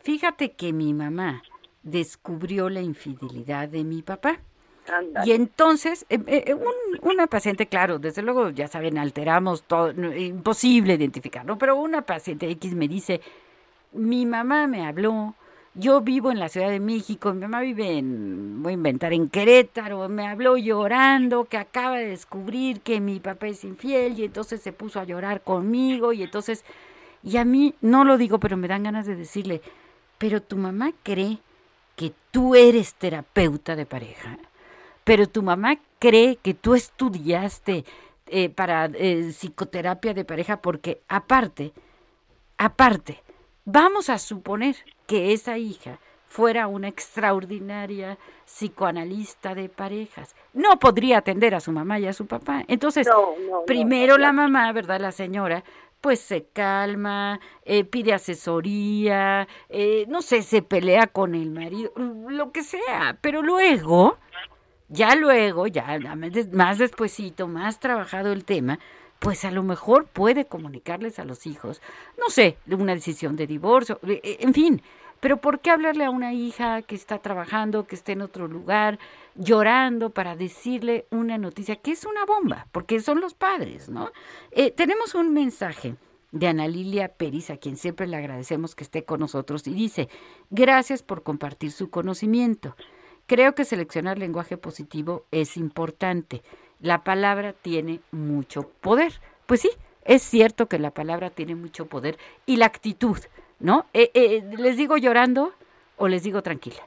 [0.00, 1.42] fíjate que mi mamá
[1.82, 4.38] descubrió la infidelidad de mi papá.
[5.24, 6.56] Y entonces, eh, eh,
[7.02, 12.74] una paciente, claro, desde luego, ya saben, alteramos todo, imposible identificarlo, pero una paciente X
[12.74, 13.20] me dice,
[13.92, 15.34] mi mamá me habló,
[15.74, 19.28] yo vivo en la Ciudad de México, mi mamá vive en, voy a inventar, en
[19.28, 24.60] Querétaro, me habló llorando que acaba de descubrir que mi papá es infiel y entonces
[24.60, 26.64] se puso a llorar conmigo y entonces,
[27.22, 29.62] y a mí no lo digo, pero me dan ganas de decirle,
[30.18, 31.38] pero tu mamá cree
[31.96, 34.38] que tú eres terapeuta de pareja,
[35.04, 37.84] pero tu mamá cree que tú estudiaste
[38.26, 41.72] eh, para eh, psicoterapia de pareja porque aparte,
[42.56, 43.22] aparte,
[43.64, 50.34] Vamos a suponer que esa hija fuera una extraordinaria psicoanalista de parejas.
[50.52, 52.64] No podría atender a su mamá y a su papá.
[52.68, 53.06] Entonces,
[53.66, 55.00] primero la mamá, ¿verdad?
[55.00, 55.62] La señora,
[56.00, 62.50] pues se calma, eh, pide asesoría, eh, no sé, se pelea con el marido, lo
[62.50, 64.18] que sea, pero luego,
[64.88, 65.98] ya luego, ya
[66.50, 68.80] más despuesito, más trabajado el tema,
[69.22, 71.80] pues a lo mejor puede comunicarles a los hijos,
[72.18, 74.82] no sé, una decisión de divorcio, eh, eh, en fin,
[75.20, 78.98] pero ¿por qué hablarle a una hija que está trabajando, que está en otro lugar,
[79.36, 82.66] llorando para decirle una noticia que es una bomba?
[82.72, 84.10] Porque son los padres, ¿no?
[84.50, 85.94] Eh, tenemos un mensaje
[86.32, 90.08] de Ana Lilia Peris, a quien siempre le agradecemos que esté con nosotros, y dice,
[90.50, 92.74] gracias por compartir su conocimiento.
[93.28, 96.42] Creo que seleccionar lenguaje positivo es importante
[96.82, 99.14] la palabra tiene mucho poder.
[99.46, 99.70] Pues sí,
[100.04, 103.18] es cierto que la palabra tiene mucho poder y la actitud,
[103.60, 103.86] ¿no?
[103.94, 105.54] Eh, eh, ¿Les digo llorando
[105.96, 106.82] o les digo tranquila?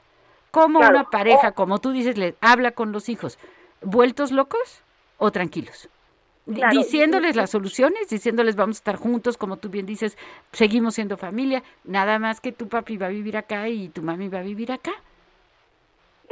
[0.51, 3.39] ¿Cómo una pareja, como tú dices, le habla con los hijos?
[3.81, 4.84] ¿Vueltos locos
[5.17, 5.89] o tranquilos?
[6.45, 10.17] Diciéndoles las soluciones, diciéndoles vamos a estar juntos, como tú bien dices,
[10.51, 14.29] seguimos siendo familia, nada más que tu papi va a vivir acá y tu mami
[14.29, 14.93] va a vivir acá.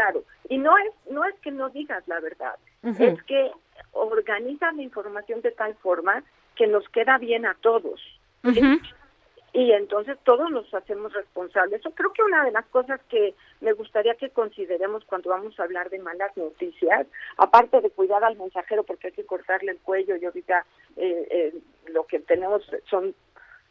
[0.04, 2.56] Claro, y no es no es que no digas la verdad,
[3.00, 3.52] es que
[3.94, 6.24] organizas la información de tal forma
[6.56, 8.02] que nos queda bien a todos.
[9.54, 11.82] Y entonces todos nos hacemos responsables.
[11.84, 15.64] Yo creo que una de las cosas que me gustaría que consideremos cuando vamos a
[15.64, 20.18] hablar de malas noticias, aparte de cuidar al mensajero porque hay que cortarle el cuello
[20.18, 20.66] y ahorita
[20.98, 21.54] eh, eh,
[21.88, 23.16] lo que tenemos son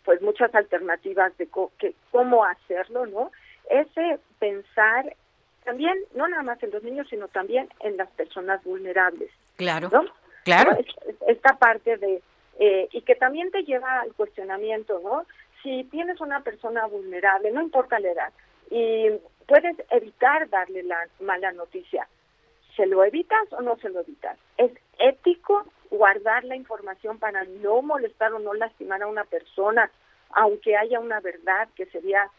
[0.04, 3.30] pues muchas alternativas de que, cómo hacerlo, ¿no?
[3.68, 5.14] Ese pensar
[5.64, 9.30] también, no nada más en los niños, sino también en las personas vulnerables.
[9.56, 9.90] Claro,
[10.44, 10.76] claro.
[11.26, 12.22] Esta parte de,
[12.58, 15.24] eh, y que también te lleva al cuestionamiento, ¿no?
[15.62, 18.32] Si tienes una persona vulnerable, no importa la edad,
[18.70, 19.10] y
[19.46, 22.08] puedes evitar darle la mala noticia,
[22.76, 24.38] ¿se lo evitas o no se lo evitas?
[24.56, 29.90] Es ético guardar la información para no molestar o no lastimar a una persona,
[30.30, 32.30] aunque haya una verdad que sería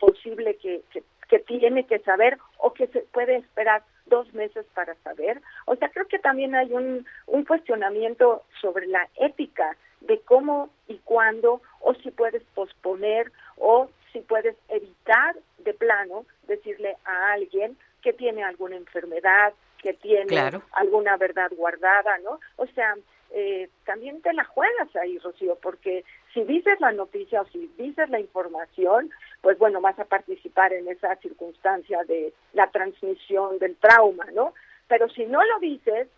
[0.00, 1.02] posible que, que,
[1.34, 5.42] que tiene que saber o que se puede esperar dos meses para saber.
[5.66, 10.98] O sea, creo que también hay un, un cuestionamiento sobre la ética de cómo y
[10.98, 18.12] cuándo, o si puedes posponer, o si puedes evitar de plano decirle a alguien que
[18.12, 20.38] tiene alguna enfermedad, que tiene
[20.70, 22.38] alguna verdad guardada, ¿no?
[22.58, 22.94] O sea,
[23.36, 28.08] eh, también te la juegas ahí, Rocío, porque si dices la noticia o si dices
[28.08, 29.10] la información,
[29.44, 34.54] pues bueno, vas a participar en esa circunstancia de la transmisión del trauma, ¿no?
[34.88, 36.08] Pero si no lo dices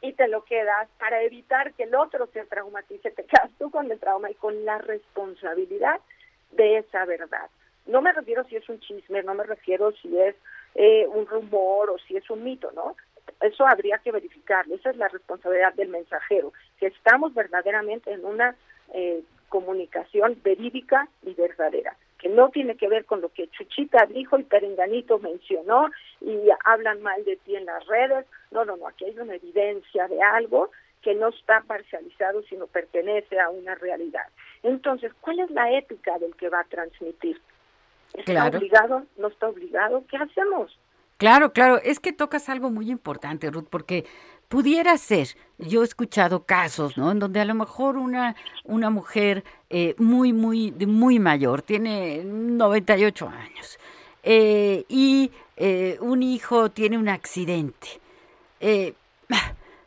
[0.00, 3.88] y te lo quedas para evitar que el otro se traumatice, te quedas tú con
[3.88, 6.00] el trauma y con la responsabilidad
[6.50, 7.48] de esa verdad.
[7.86, 10.34] No me refiero si es un chisme, no me refiero si es
[10.74, 12.96] eh, un rumor o si es un mito, ¿no?
[13.40, 14.74] eso habría que verificarlo.
[14.74, 18.56] Esa es la responsabilidad del mensajero, que estamos verdaderamente en una
[18.94, 24.38] eh, comunicación verídica y verdadera que no tiene que ver con lo que Chuchita dijo
[24.38, 25.88] y Perenganito mencionó
[26.20, 28.26] y hablan mal de ti en las redes.
[28.50, 30.70] No, no, no, aquí hay una evidencia de algo
[31.02, 34.26] que no está parcializado, sino pertenece a una realidad.
[34.62, 37.40] Entonces, ¿cuál es la ética del que va a transmitir?
[38.14, 39.04] ¿Está obligado?
[39.16, 40.04] ¿No está obligado?
[40.10, 40.76] ¿Qué hacemos?
[41.18, 44.04] Claro, claro, es que tocas algo muy importante, Ruth, porque
[44.48, 45.28] pudiera ser,
[45.58, 47.10] yo he escuchado casos, ¿no?
[47.10, 48.34] En donde a lo mejor una,
[48.64, 53.78] una mujer eh, muy, muy, muy mayor, tiene 98 años,
[54.22, 58.00] eh, y eh, un hijo tiene un accidente.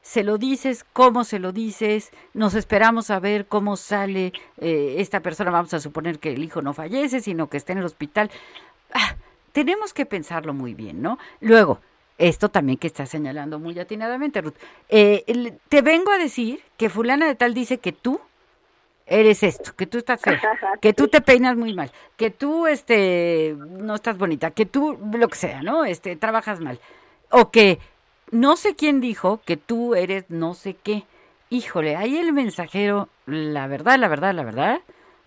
[0.01, 5.51] se lo dices, cómo se lo dices, nos esperamos a ver cómo sale esta persona,
[5.51, 8.30] vamos a suponer que el hijo no fallece, sino que está en el hospital.
[8.93, 9.16] Ah,
[9.51, 11.18] tenemos que pensarlo muy bien, ¿no?
[11.39, 11.80] Luego,
[12.22, 14.53] esto también que está señalando muy atinadamente, Ruth.
[14.89, 18.22] Eh, te vengo a decir que fulana de tal dice que tú
[19.07, 20.39] eres esto, que tú estás fea,
[20.80, 25.28] que tú te peinas muy mal, que tú este no estás bonita, que tú lo
[25.28, 25.84] que sea, ¿no?
[25.84, 26.80] Este trabajas mal.
[27.32, 27.80] O que
[28.30, 31.03] no sé quién dijo que tú eres no sé qué.
[31.49, 34.82] Híjole, ahí el mensajero, la verdad, la verdad, la verdad,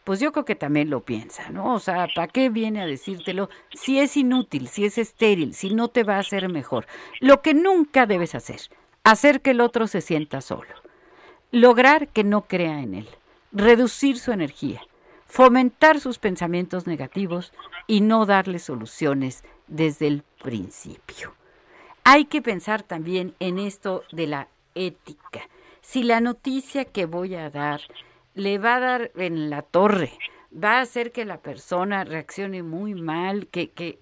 [0.04, 1.74] pues yo creo que también lo piensa, ¿no?
[1.74, 5.88] O sea, ¿para qué viene a decírtelo si es inútil, si es estéril, si no
[5.88, 6.86] te va a hacer mejor?
[7.20, 8.60] Lo que nunca debes hacer,
[9.02, 10.74] hacer que el otro se sienta solo,
[11.50, 13.08] lograr que no crea en él,
[13.50, 14.82] reducir su energía,
[15.26, 17.52] fomentar sus pensamientos negativos
[17.86, 21.34] y no darle soluciones desde el principio.
[22.04, 25.48] Hay que pensar también en esto de la ética.
[25.80, 27.80] Si la noticia que voy a dar
[28.34, 30.12] le va a dar en la torre,
[30.52, 34.00] va a hacer que la persona reaccione muy mal, que, que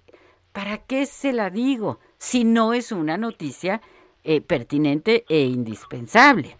[0.51, 3.81] ¿para qué se la digo si no es una noticia
[4.23, 6.57] eh, pertinente e indispensable?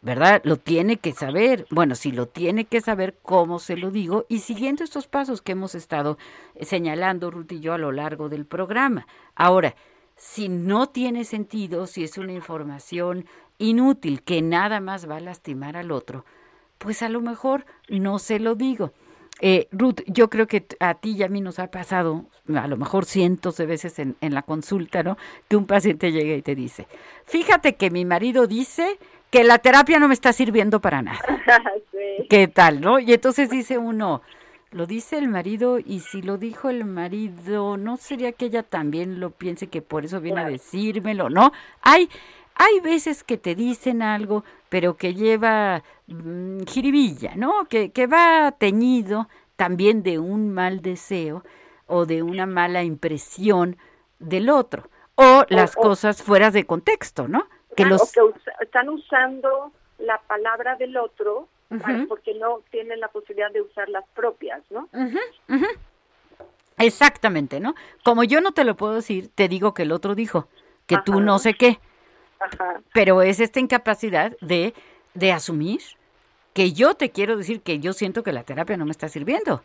[0.00, 0.42] ¿Verdad?
[0.44, 1.64] Lo tiene que saber.
[1.70, 4.26] Bueno, si lo tiene que saber, ¿cómo se lo digo?
[4.28, 6.18] Y siguiendo estos pasos que hemos estado
[6.56, 9.06] eh, señalando Ruth y yo a lo largo del programa.
[9.36, 9.76] Ahora,
[10.16, 13.26] si no tiene sentido, si es una información
[13.58, 16.24] inútil que nada más va a lastimar al otro,
[16.82, 18.92] pues a lo mejor no se lo digo.
[19.40, 22.76] Eh, Ruth, yo creo que a ti y a mí nos ha pasado, a lo
[22.76, 25.16] mejor cientos de veces en, en la consulta, ¿no?
[25.48, 26.86] Que un paciente llega y te dice,
[27.24, 28.98] fíjate que mi marido dice
[29.30, 31.18] que la terapia no me está sirviendo para nada.
[32.30, 32.98] ¿Qué tal, no?
[32.98, 34.22] Y entonces dice uno,
[34.70, 39.20] lo dice el marido y si lo dijo el marido, ¿no sería que ella también
[39.20, 41.52] lo piense que por eso viene a decírmelo, no?
[41.80, 42.08] Hay
[42.54, 47.66] hay veces que te dicen algo, pero que lleva mm, jiribilla, ¿no?
[47.68, 51.44] Que, que va teñido también de un mal deseo
[51.86, 53.76] o de una mala impresión
[54.18, 57.46] del otro, o las cosas fuera de contexto, ¿no?
[57.76, 58.12] Que, los...
[58.12, 58.20] que
[58.60, 61.48] están usando la palabra del otro
[62.08, 64.88] porque no tienen la posibilidad de usar las propias, ¿no?
[66.78, 67.74] Exactamente, ¿no?
[68.04, 70.48] Como yo no te lo puedo decir, te digo que el otro dijo,
[70.86, 71.78] que tú no sé qué.
[72.92, 74.74] Pero es esta incapacidad de,
[75.14, 75.80] de asumir
[76.54, 79.62] que yo te quiero decir que yo siento que la terapia no me está sirviendo.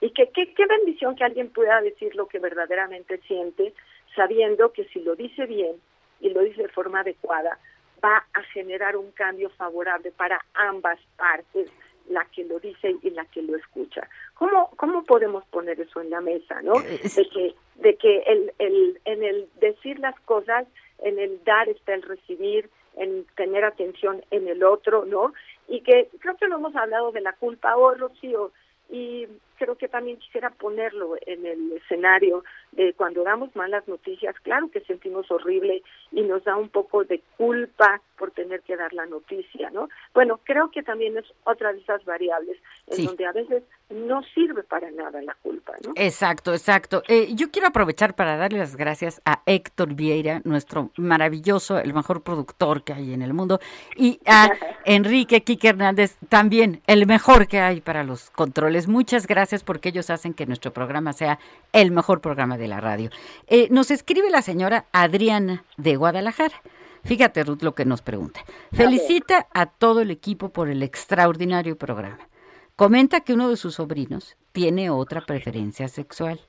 [0.00, 3.72] Y que qué bendición que alguien pueda decir lo que verdaderamente siente,
[4.16, 5.76] sabiendo que si lo dice bien
[6.20, 7.58] y lo dice de forma adecuada,
[8.04, 11.70] va a generar un cambio favorable para ambas partes,
[12.08, 14.08] la que lo dice y la que lo escucha.
[14.34, 16.80] ¿Cómo, cómo podemos poner eso en la mesa, no?
[16.80, 20.66] Eh, de que, de que el, el, en el decir las cosas
[21.02, 25.32] en el dar está el recibir, en tener atención en el otro, ¿no?
[25.68, 28.52] Y que creo que lo hemos hablado de la culpa hoy, Rocío,
[28.90, 29.26] y
[29.62, 32.42] creo que también quisiera ponerlo en el escenario
[32.72, 37.22] de cuando damos malas noticias, claro que sentimos horrible y nos da un poco de
[37.36, 39.88] culpa por tener que dar la noticia, ¿no?
[40.14, 42.56] Bueno, creo que también es otra de esas variables
[42.88, 45.92] en donde a veces no sirve para nada la culpa, ¿no?
[45.96, 47.02] Exacto, exacto.
[47.08, 52.22] Eh, yo quiero aprovechar para darle las gracias a Héctor Vieira, nuestro maravilloso, el mejor
[52.22, 53.60] productor que hay en el mundo,
[53.96, 54.48] y a
[54.84, 58.88] Enrique Quique Hernández, también el mejor que hay para los controles.
[58.88, 61.38] Muchas gracias porque ellos hacen que nuestro programa sea
[61.72, 63.10] el mejor programa de la radio.
[63.46, 66.62] Eh, nos escribe la señora Adriana de Guadalajara.
[67.04, 68.40] Fíjate, Ruth, lo que nos pregunta.
[68.72, 72.28] Felicita a todo el equipo por el extraordinario programa.
[72.76, 76.40] Comenta que uno de sus sobrinos tiene otra preferencia sexual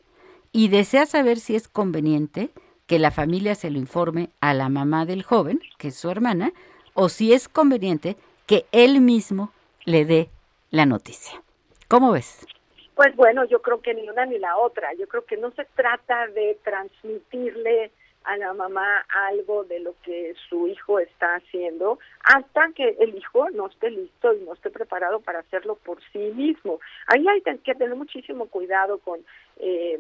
[0.52, 2.52] y desea saber si es conveniente
[2.86, 6.54] que la familia se lo informe a la mamá del joven, que es su hermana,
[6.94, 9.52] o si es conveniente que él mismo
[9.86, 10.30] le dé
[10.70, 11.42] la noticia.
[11.88, 12.46] ¿Cómo ves?
[12.96, 14.94] Pues bueno, yo creo que ni una ni la otra.
[14.94, 17.92] Yo creo que no se trata de transmitirle
[18.24, 23.50] a la mamá algo de lo que su hijo está haciendo hasta que el hijo
[23.50, 26.80] no esté listo y no esté preparado para hacerlo por sí mismo.
[27.08, 29.20] Ahí hay que tener muchísimo cuidado con
[29.58, 30.00] eh,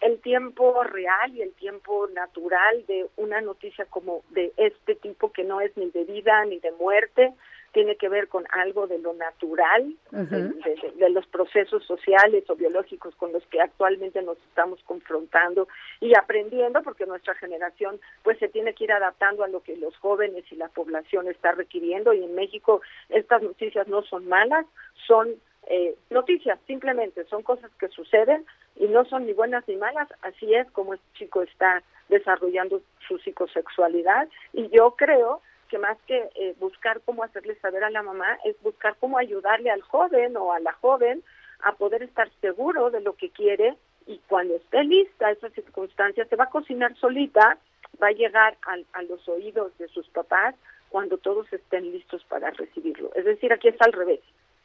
[0.00, 5.44] el tiempo real y el tiempo natural de una noticia como de este tipo que
[5.44, 7.34] no es ni de vida ni de muerte,
[7.72, 13.32] tiene que ver con algo de lo natural, de, los procesos sociales o biológicos con
[13.32, 15.68] los que actualmente nos estamos confrontando
[16.00, 19.96] y aprendiendo, porque nuestra generación pues se tiene que ir adaptando a lo que los
[19.98, 22.12] jóvenes y la población está requiriendo.
[22.12, 24.66] Y en México estas noticias no son malas,
[25.06, 25.34] son
[25.66, 28.46] eh, noticias, simplemente son cosas que suceden
[28.76, 33.18] y no son ni buenas ni malas, así es como este chico está desarrollando su
[33.18, 34.28] psicosexualidad.
[34.52, 38.60] Y yo creo que más que eh, buscar cómo hacerle saber a la mamá, es
[38.62, 41.22] buscar cómo ayudarle al joven o a la joven
[41.60, 46.36] a poder estar seguro de lo que quiere y cuando esté lista esa circunstancia se
[46.36, 47.58] va a cocinar solita,
[48.02, 48.56] va a llegar
[48.92, 50.54] a, los oídos de sus papás
[50.88, 53.10] cuando todos estén listos para recibirlo.
[53.14, 54.20] Es decir, aquí está al revés.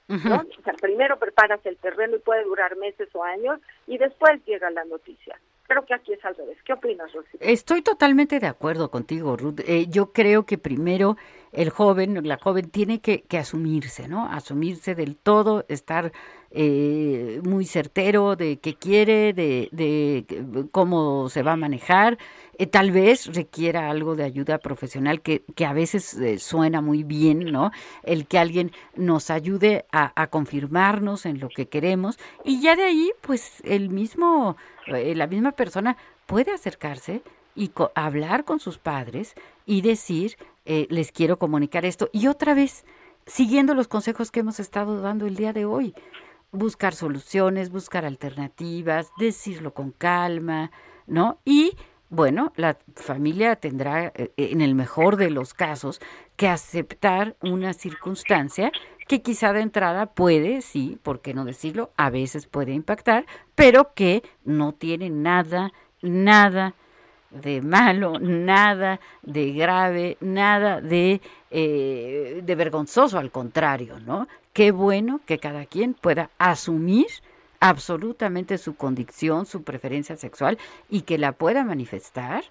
[0.07, 0.35] ¿no?
[0.35, 4.69] o sea, primero preparas el terreno y puede durar meses o años y después llega
[4.69, 5.39] la noticia.
[5.67, 6.57] Creo que aquí es al revés.
[6.65, 7.37] ¿Qué opinas, Rosy?
[7.39, 9.61] Estoy totalmente de acuerdo contigo, Ruth.
[9.65, 11.15] Eh, yo creo que primero
[11.53, 14.27] el joven, la joven tiene que, asumirse, ¿no?
[14.27, 16.11] Asumirse del todo, estar
[16.53, 22.17] eh, muy certero de qué quiere, de, de, cómo se va a manejar.
[22.59, 27.51] Eh, tal vez requiera algo de ayuda profesional que, que a veces suena muy bien,
[27.51, 27.71] ¿no?
[28.03, 33.11] El que alguien nos ayude a, confirmarnos en lo que queremos y ya de ahí,
[33.21, 34.55] pues el mismo
[34.87, 37.21] eh, la misma persona puede acercarse
[37.55, 39.35] y hablar con sus padres
[39.65, 42.09] y decir, eh, les quiero comunicar esto.
[42.11, 42.85] Y otra vez,
[43.25, 45.93] siguiendo los consejos que hemos estado dando el día de hoy,
[46.53, 50.71] buscar soluciones, buscar alternativas, decirlo con calma,
[51.07, 51.39] ¿no?
[51.43, 51.75] Y
[52.09, 55.99] bueno, la familia tendrá, eh, en el mejor de los casos,
[56.37, 58.71] que aceptar una circunstancia
[59.07, 61.91] que quizá de entrada puede, sí, ¿por qué no decirlo?
[61.97, 63.25] A veces puede impactar,
[63.55, 66.75] pero que no tiene nada, nada
[67.33, 71.21] de malo, nada de grave, nada de,
[71.51, 74.27] eh, de vergonzoso, al contrario, ¿no?
[74.53, 77.07] Qué bueno que cada quien pueda asumir
[77.59, 80.57] absolutamente su condición, su preferencia sexual
[80.89, 82.43] y que la pueda manifestar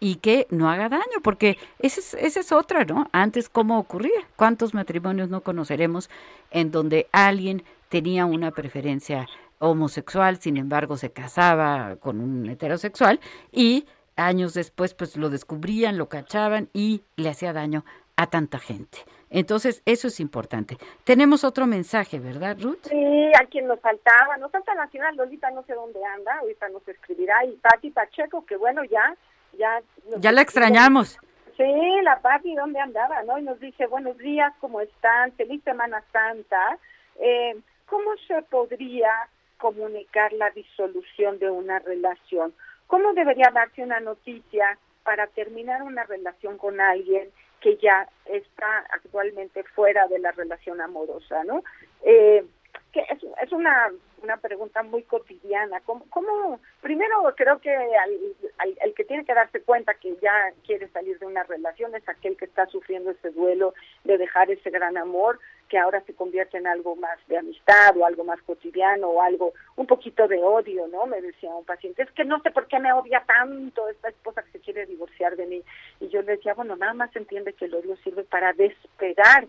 [0.00, 3.08] y que no haga daño, porque esa es, esa es otra, ¿no?
[3.12, 4.26] Antes, ¿cómo ocurría?
[4.36, 6.10] ¿Cuántos matrimonios no conoceremos
[6.50, 9.28] en donde alguien tenía una preferencia
[9.58, 13.20] homosexual, sin embargo se casaba con un heterosexual
[13.52, 13.86] y
[14.16, 17.84] años después pues lo descubrían, lo cachaban y le hacía daño
[18.16, 18.98] a tanta gente.
[19.28, 20.78] Entonces, eso es importante.
[21.02, 22.86] Tenemos otro mensaje, ¿verdad, Ruth?
[22.88, 24.36] Sí, a quien nos faltaba.
[24.36, 27.44] Nos falta Nacional, Lolita no sé dónde anda, ahorita nos escribirá.
[27.44, 29.16] Y Pati Pacheco, que bueno, ya
[29.58, 29.82] ya,
[30.18, 31.18] ya la extrañamos.
[31.56, 33.22] Sí, la Pati, ¿dónde andaba?
[33.22, 33.38] ¿no?
[33.38, 35.32] Y nos dice, buenos días, ¿cómo están?
[35.32, 36.78] Feliz Semana Santa.
[37.20, 37.56] Eh,
[37.86, 39.10] ¿Cómo se podría
[39.58, 42.52] comunicar la disolución de una relación?
[42.86, 47.30] ¿Cómo debería darse una noticia para terminar una relación con alguien
[47.60, 51.62] que ya está actualmente fuera de la relación amorosa, ¿no?
[52.02, 52.44] Eh,
[52.92, 53.90] que es, es una
[54.24, 55.80] una pregunta muy cotidiana.
[55.82, 61.18] ¿Cómo, primero creo que al, el que tiene que darse cuenta que ya quiere salir
[61.18, 65.38] de una relación es aquel que está sufriendo ese duelo de dejar ese gran amor
[65.68, 69.52] que ahora se convierte en algo más de amistad o algo más cotidiano o algo,
[69.76, 71.06] un poquito de odio, ¿no?
[71.06, 74.42] Me decía un paciente, es que no sé por qué me odia tanto esta esposa
[74.42, 75.62] que se quiere divorciar de mí.
[76.00, 79.46] Y yo le decía, bueno, nada más entiende que el odio sirve para despegar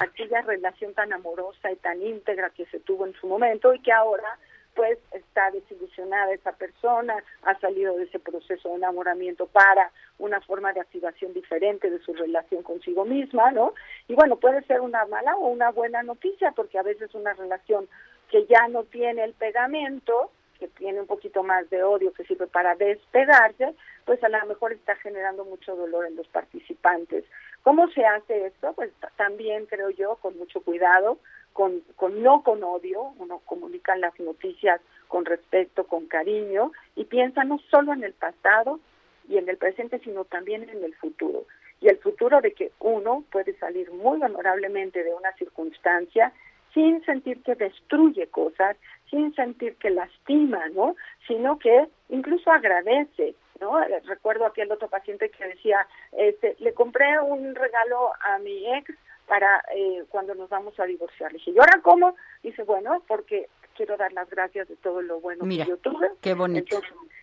[0.00, 3.92] aquella relación tan amorosa y tan íntegra que se tuvo en su momento y que
[3.92, 4.38] ahora
[4.76, 10.72] pues está desilusionada esa persona, ha salido de ese proceso de enamoramiento para una forma
[10.72, 13.72] de activación diferente de su relación consigo misma, ¿no?
[14.06, 17.88] Y bueno, puede ser una mala o una buena noticia, porque a veces una relación
[18.30, 22.46] que ya no tiene el pegamento, que tiene un poquito más de odio que sirve
[22.46, 23.74] para despegarse,
[24.04, 27.24] pues a lo mejor está generando mucho dolor en los participantes.
[27.62, 28.72] ¿Cómo se hace esto?
[28.74, 31.18] Pues también creo yo, con mucho cuidado,
[31.56, 34.78] con, con no con odio, uno comunica las noticias
[35.08, 38.78] con respeto, con cariño y piensa no solo en el pasado
[39.26, 41.46] y en el presente, sino también en el futuro.
[41.80, 46.30] Y el futuro de que uno puede salir muy honorablemente de una circunstancia
[46.74, 48.76] sin sentir que destruye cosas,
[49.08, 50.94] sin sentir que lastima, ¿no?
[51.26, 53.80] Sino que incluso agradece, ¿no?
[54.04, 58.94] Recuerdo aquel otro paciente que decía, este, le compré un regalo a mi ex
[59.26, 61.32] para eh, cuando nos vamos a divorciar.
[61.32, 62.16] Le dije, ¿y ahora cómo?
[62.42, 66.10] Dice, bueno, porque quiero dar las gracias de todo lo bueno que yo tuve.
[66.20, 66.80] Qué bonito.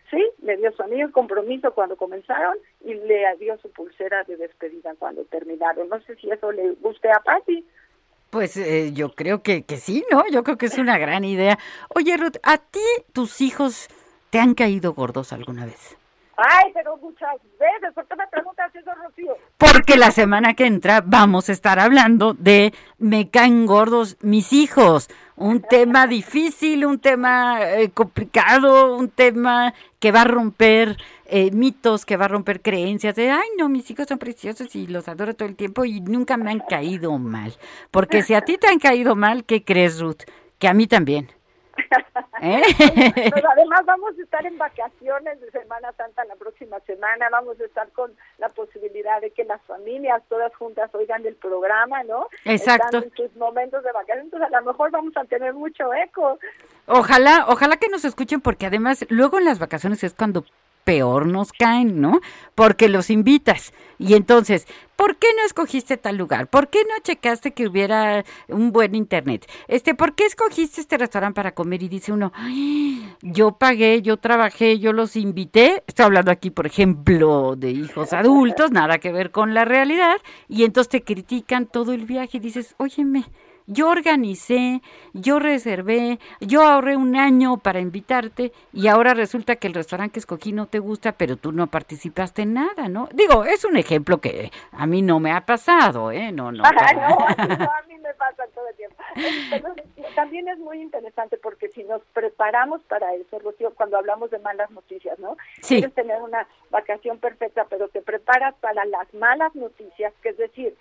[0.10, 4.94] sí, le dio su anillo compromiso cuando comenzaron y le dio su pulsera de despedida
[5.00, 5.90] cuando terminaron.
[5.90, 7.66] No sé si eso le guste a Patti.
[8.30, 10.24] Pues eh, yo creo que, que sí, ¿no?
[10.32, 11.60] Yo creo que es una gran idea.
[11.90, 12.80] Oye, Ruth, ¿a ti
[13.14, 13.88] tus hijos
[14.32, 15.96] te han caído gordos alguna vez?
[16.36, 19.38] Ay, pero muchas veces, ¿por qué me preguntas eso, Rocío?
[19.58, 25.10] Porque la semana que entra vamos a estar hablando de me caen gordos mis hijos.
[25.36, 32.06] Un tema difícil, un tema eh, complicado, un tema que va a romper eh, mitos,
[32.06, 35.36] que va a romper creencias de, ay, no, mis hijos son preciosos y los adoro
[35.36, 37.54] todo el tiempo y nunca me han caído mal.
[37.92, 40.24] Porque si a ti te han caído mal, ¿qué crees, Ruth?
[40.58, 41.30] Que a mí también.
[42.42, 42.62] ¿Eh?
[43.34, 47.66] Pero además vamos a estar en vacaciones de Semana Santa la próxima semana, vamos a
[47.66, 52.28] estar con la posibilidad de que las familias todas juntas oigan el programa, ¿no?
[52.46, 52.98] Exacto.
[52.98, 56.40] Están en sus momentos de vacaciones, entonces a lo mejor vamos a tener mucho eco.
[56.88, 60.44] Ojalá, ojalá que nos escuchen porque además luego en las vacaciones es cuando
[60.84, 62.20] peor nos caen, ¿no?
[62.56, 63.74] Porque los invitas.
[64.00, 66.48] Y entonces, ¿por qué no escogiste tal lugar?
[66.48, 69.50] ¿Por qué no checaste que hubiera un buen internet?
[69.68, 71.84] Este, ¿por qué escogiste este restaurante para comer?
[71.84, 75.84] Y dice uno, "Ay, yo pagué, yo trabajé, yo los invité.
[75.88, 80.18] Estoy hablando aquí, por ejemplo, de hijos adultos, nada que ver con la realidad.
[80.50, 83.26] Y entonces te critican todo el viaje y dices, óyeme,
[83.68, 84.82] yo organicé,
[85.14, 90.20] yo reservé, yo ahorré un año para invitarte y ahora resulta que el restaurante que
[90.20, 93.10] escogí no te gusta, pero tú no participaste en nada, ¿no?
[93.14, 96.32] Digo, es un ejemplo que a mí no me ha pasado, ¿eh?
[96.32, 96.64] No, no.
[96.64, 98.96] No, no, a mí me pasa todo el tiempo.
[99.50, 99.74] Pero
[100.16, 104.70] también es muy interesante porque si nos preparamos para eso, Rocío, cuando hablamos de malas
[104.72, 105.38] noticias, ¿no?
[105.62, 105.76] Sí.
[105.76, 110.76] Quieres tener una vacación perfecta, pero te preparas para las malas noticias, que es decir,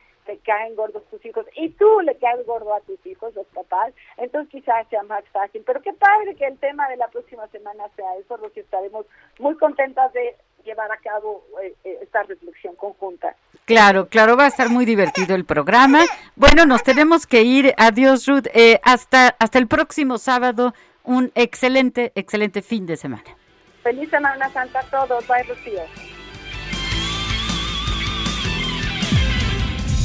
[0.44, 4.50] caen gordos tus hijos y tú le caes gordo a tus hijos, los papás, entonces
[4.50, 5.62] quizás sea más fácil.
[5.64, 9.06] Pero qué padre que el tema de la próxima semana sea eso, Rocío, estaremos
[9.38, 13.34] muy contentas de llevar a cabo eh, eh, esta reflexión conjunta.
[13.64, 16.04] Claro, claro, va a estar muy divertido el programa.
[16.36, 17.74] Bueno, nos tenemos que ir.
[17.76, 18.46] Adiós, Ruth.
[18.54, 20.74] Eh, hasta, hasta el próximo sábado.
[21.04, 23.24] Un excelente, excelente fin de semana.
[23.82, 25.26] Feliz Semana Santa a todos.
[25.26, 26.11] Bye, Rocío.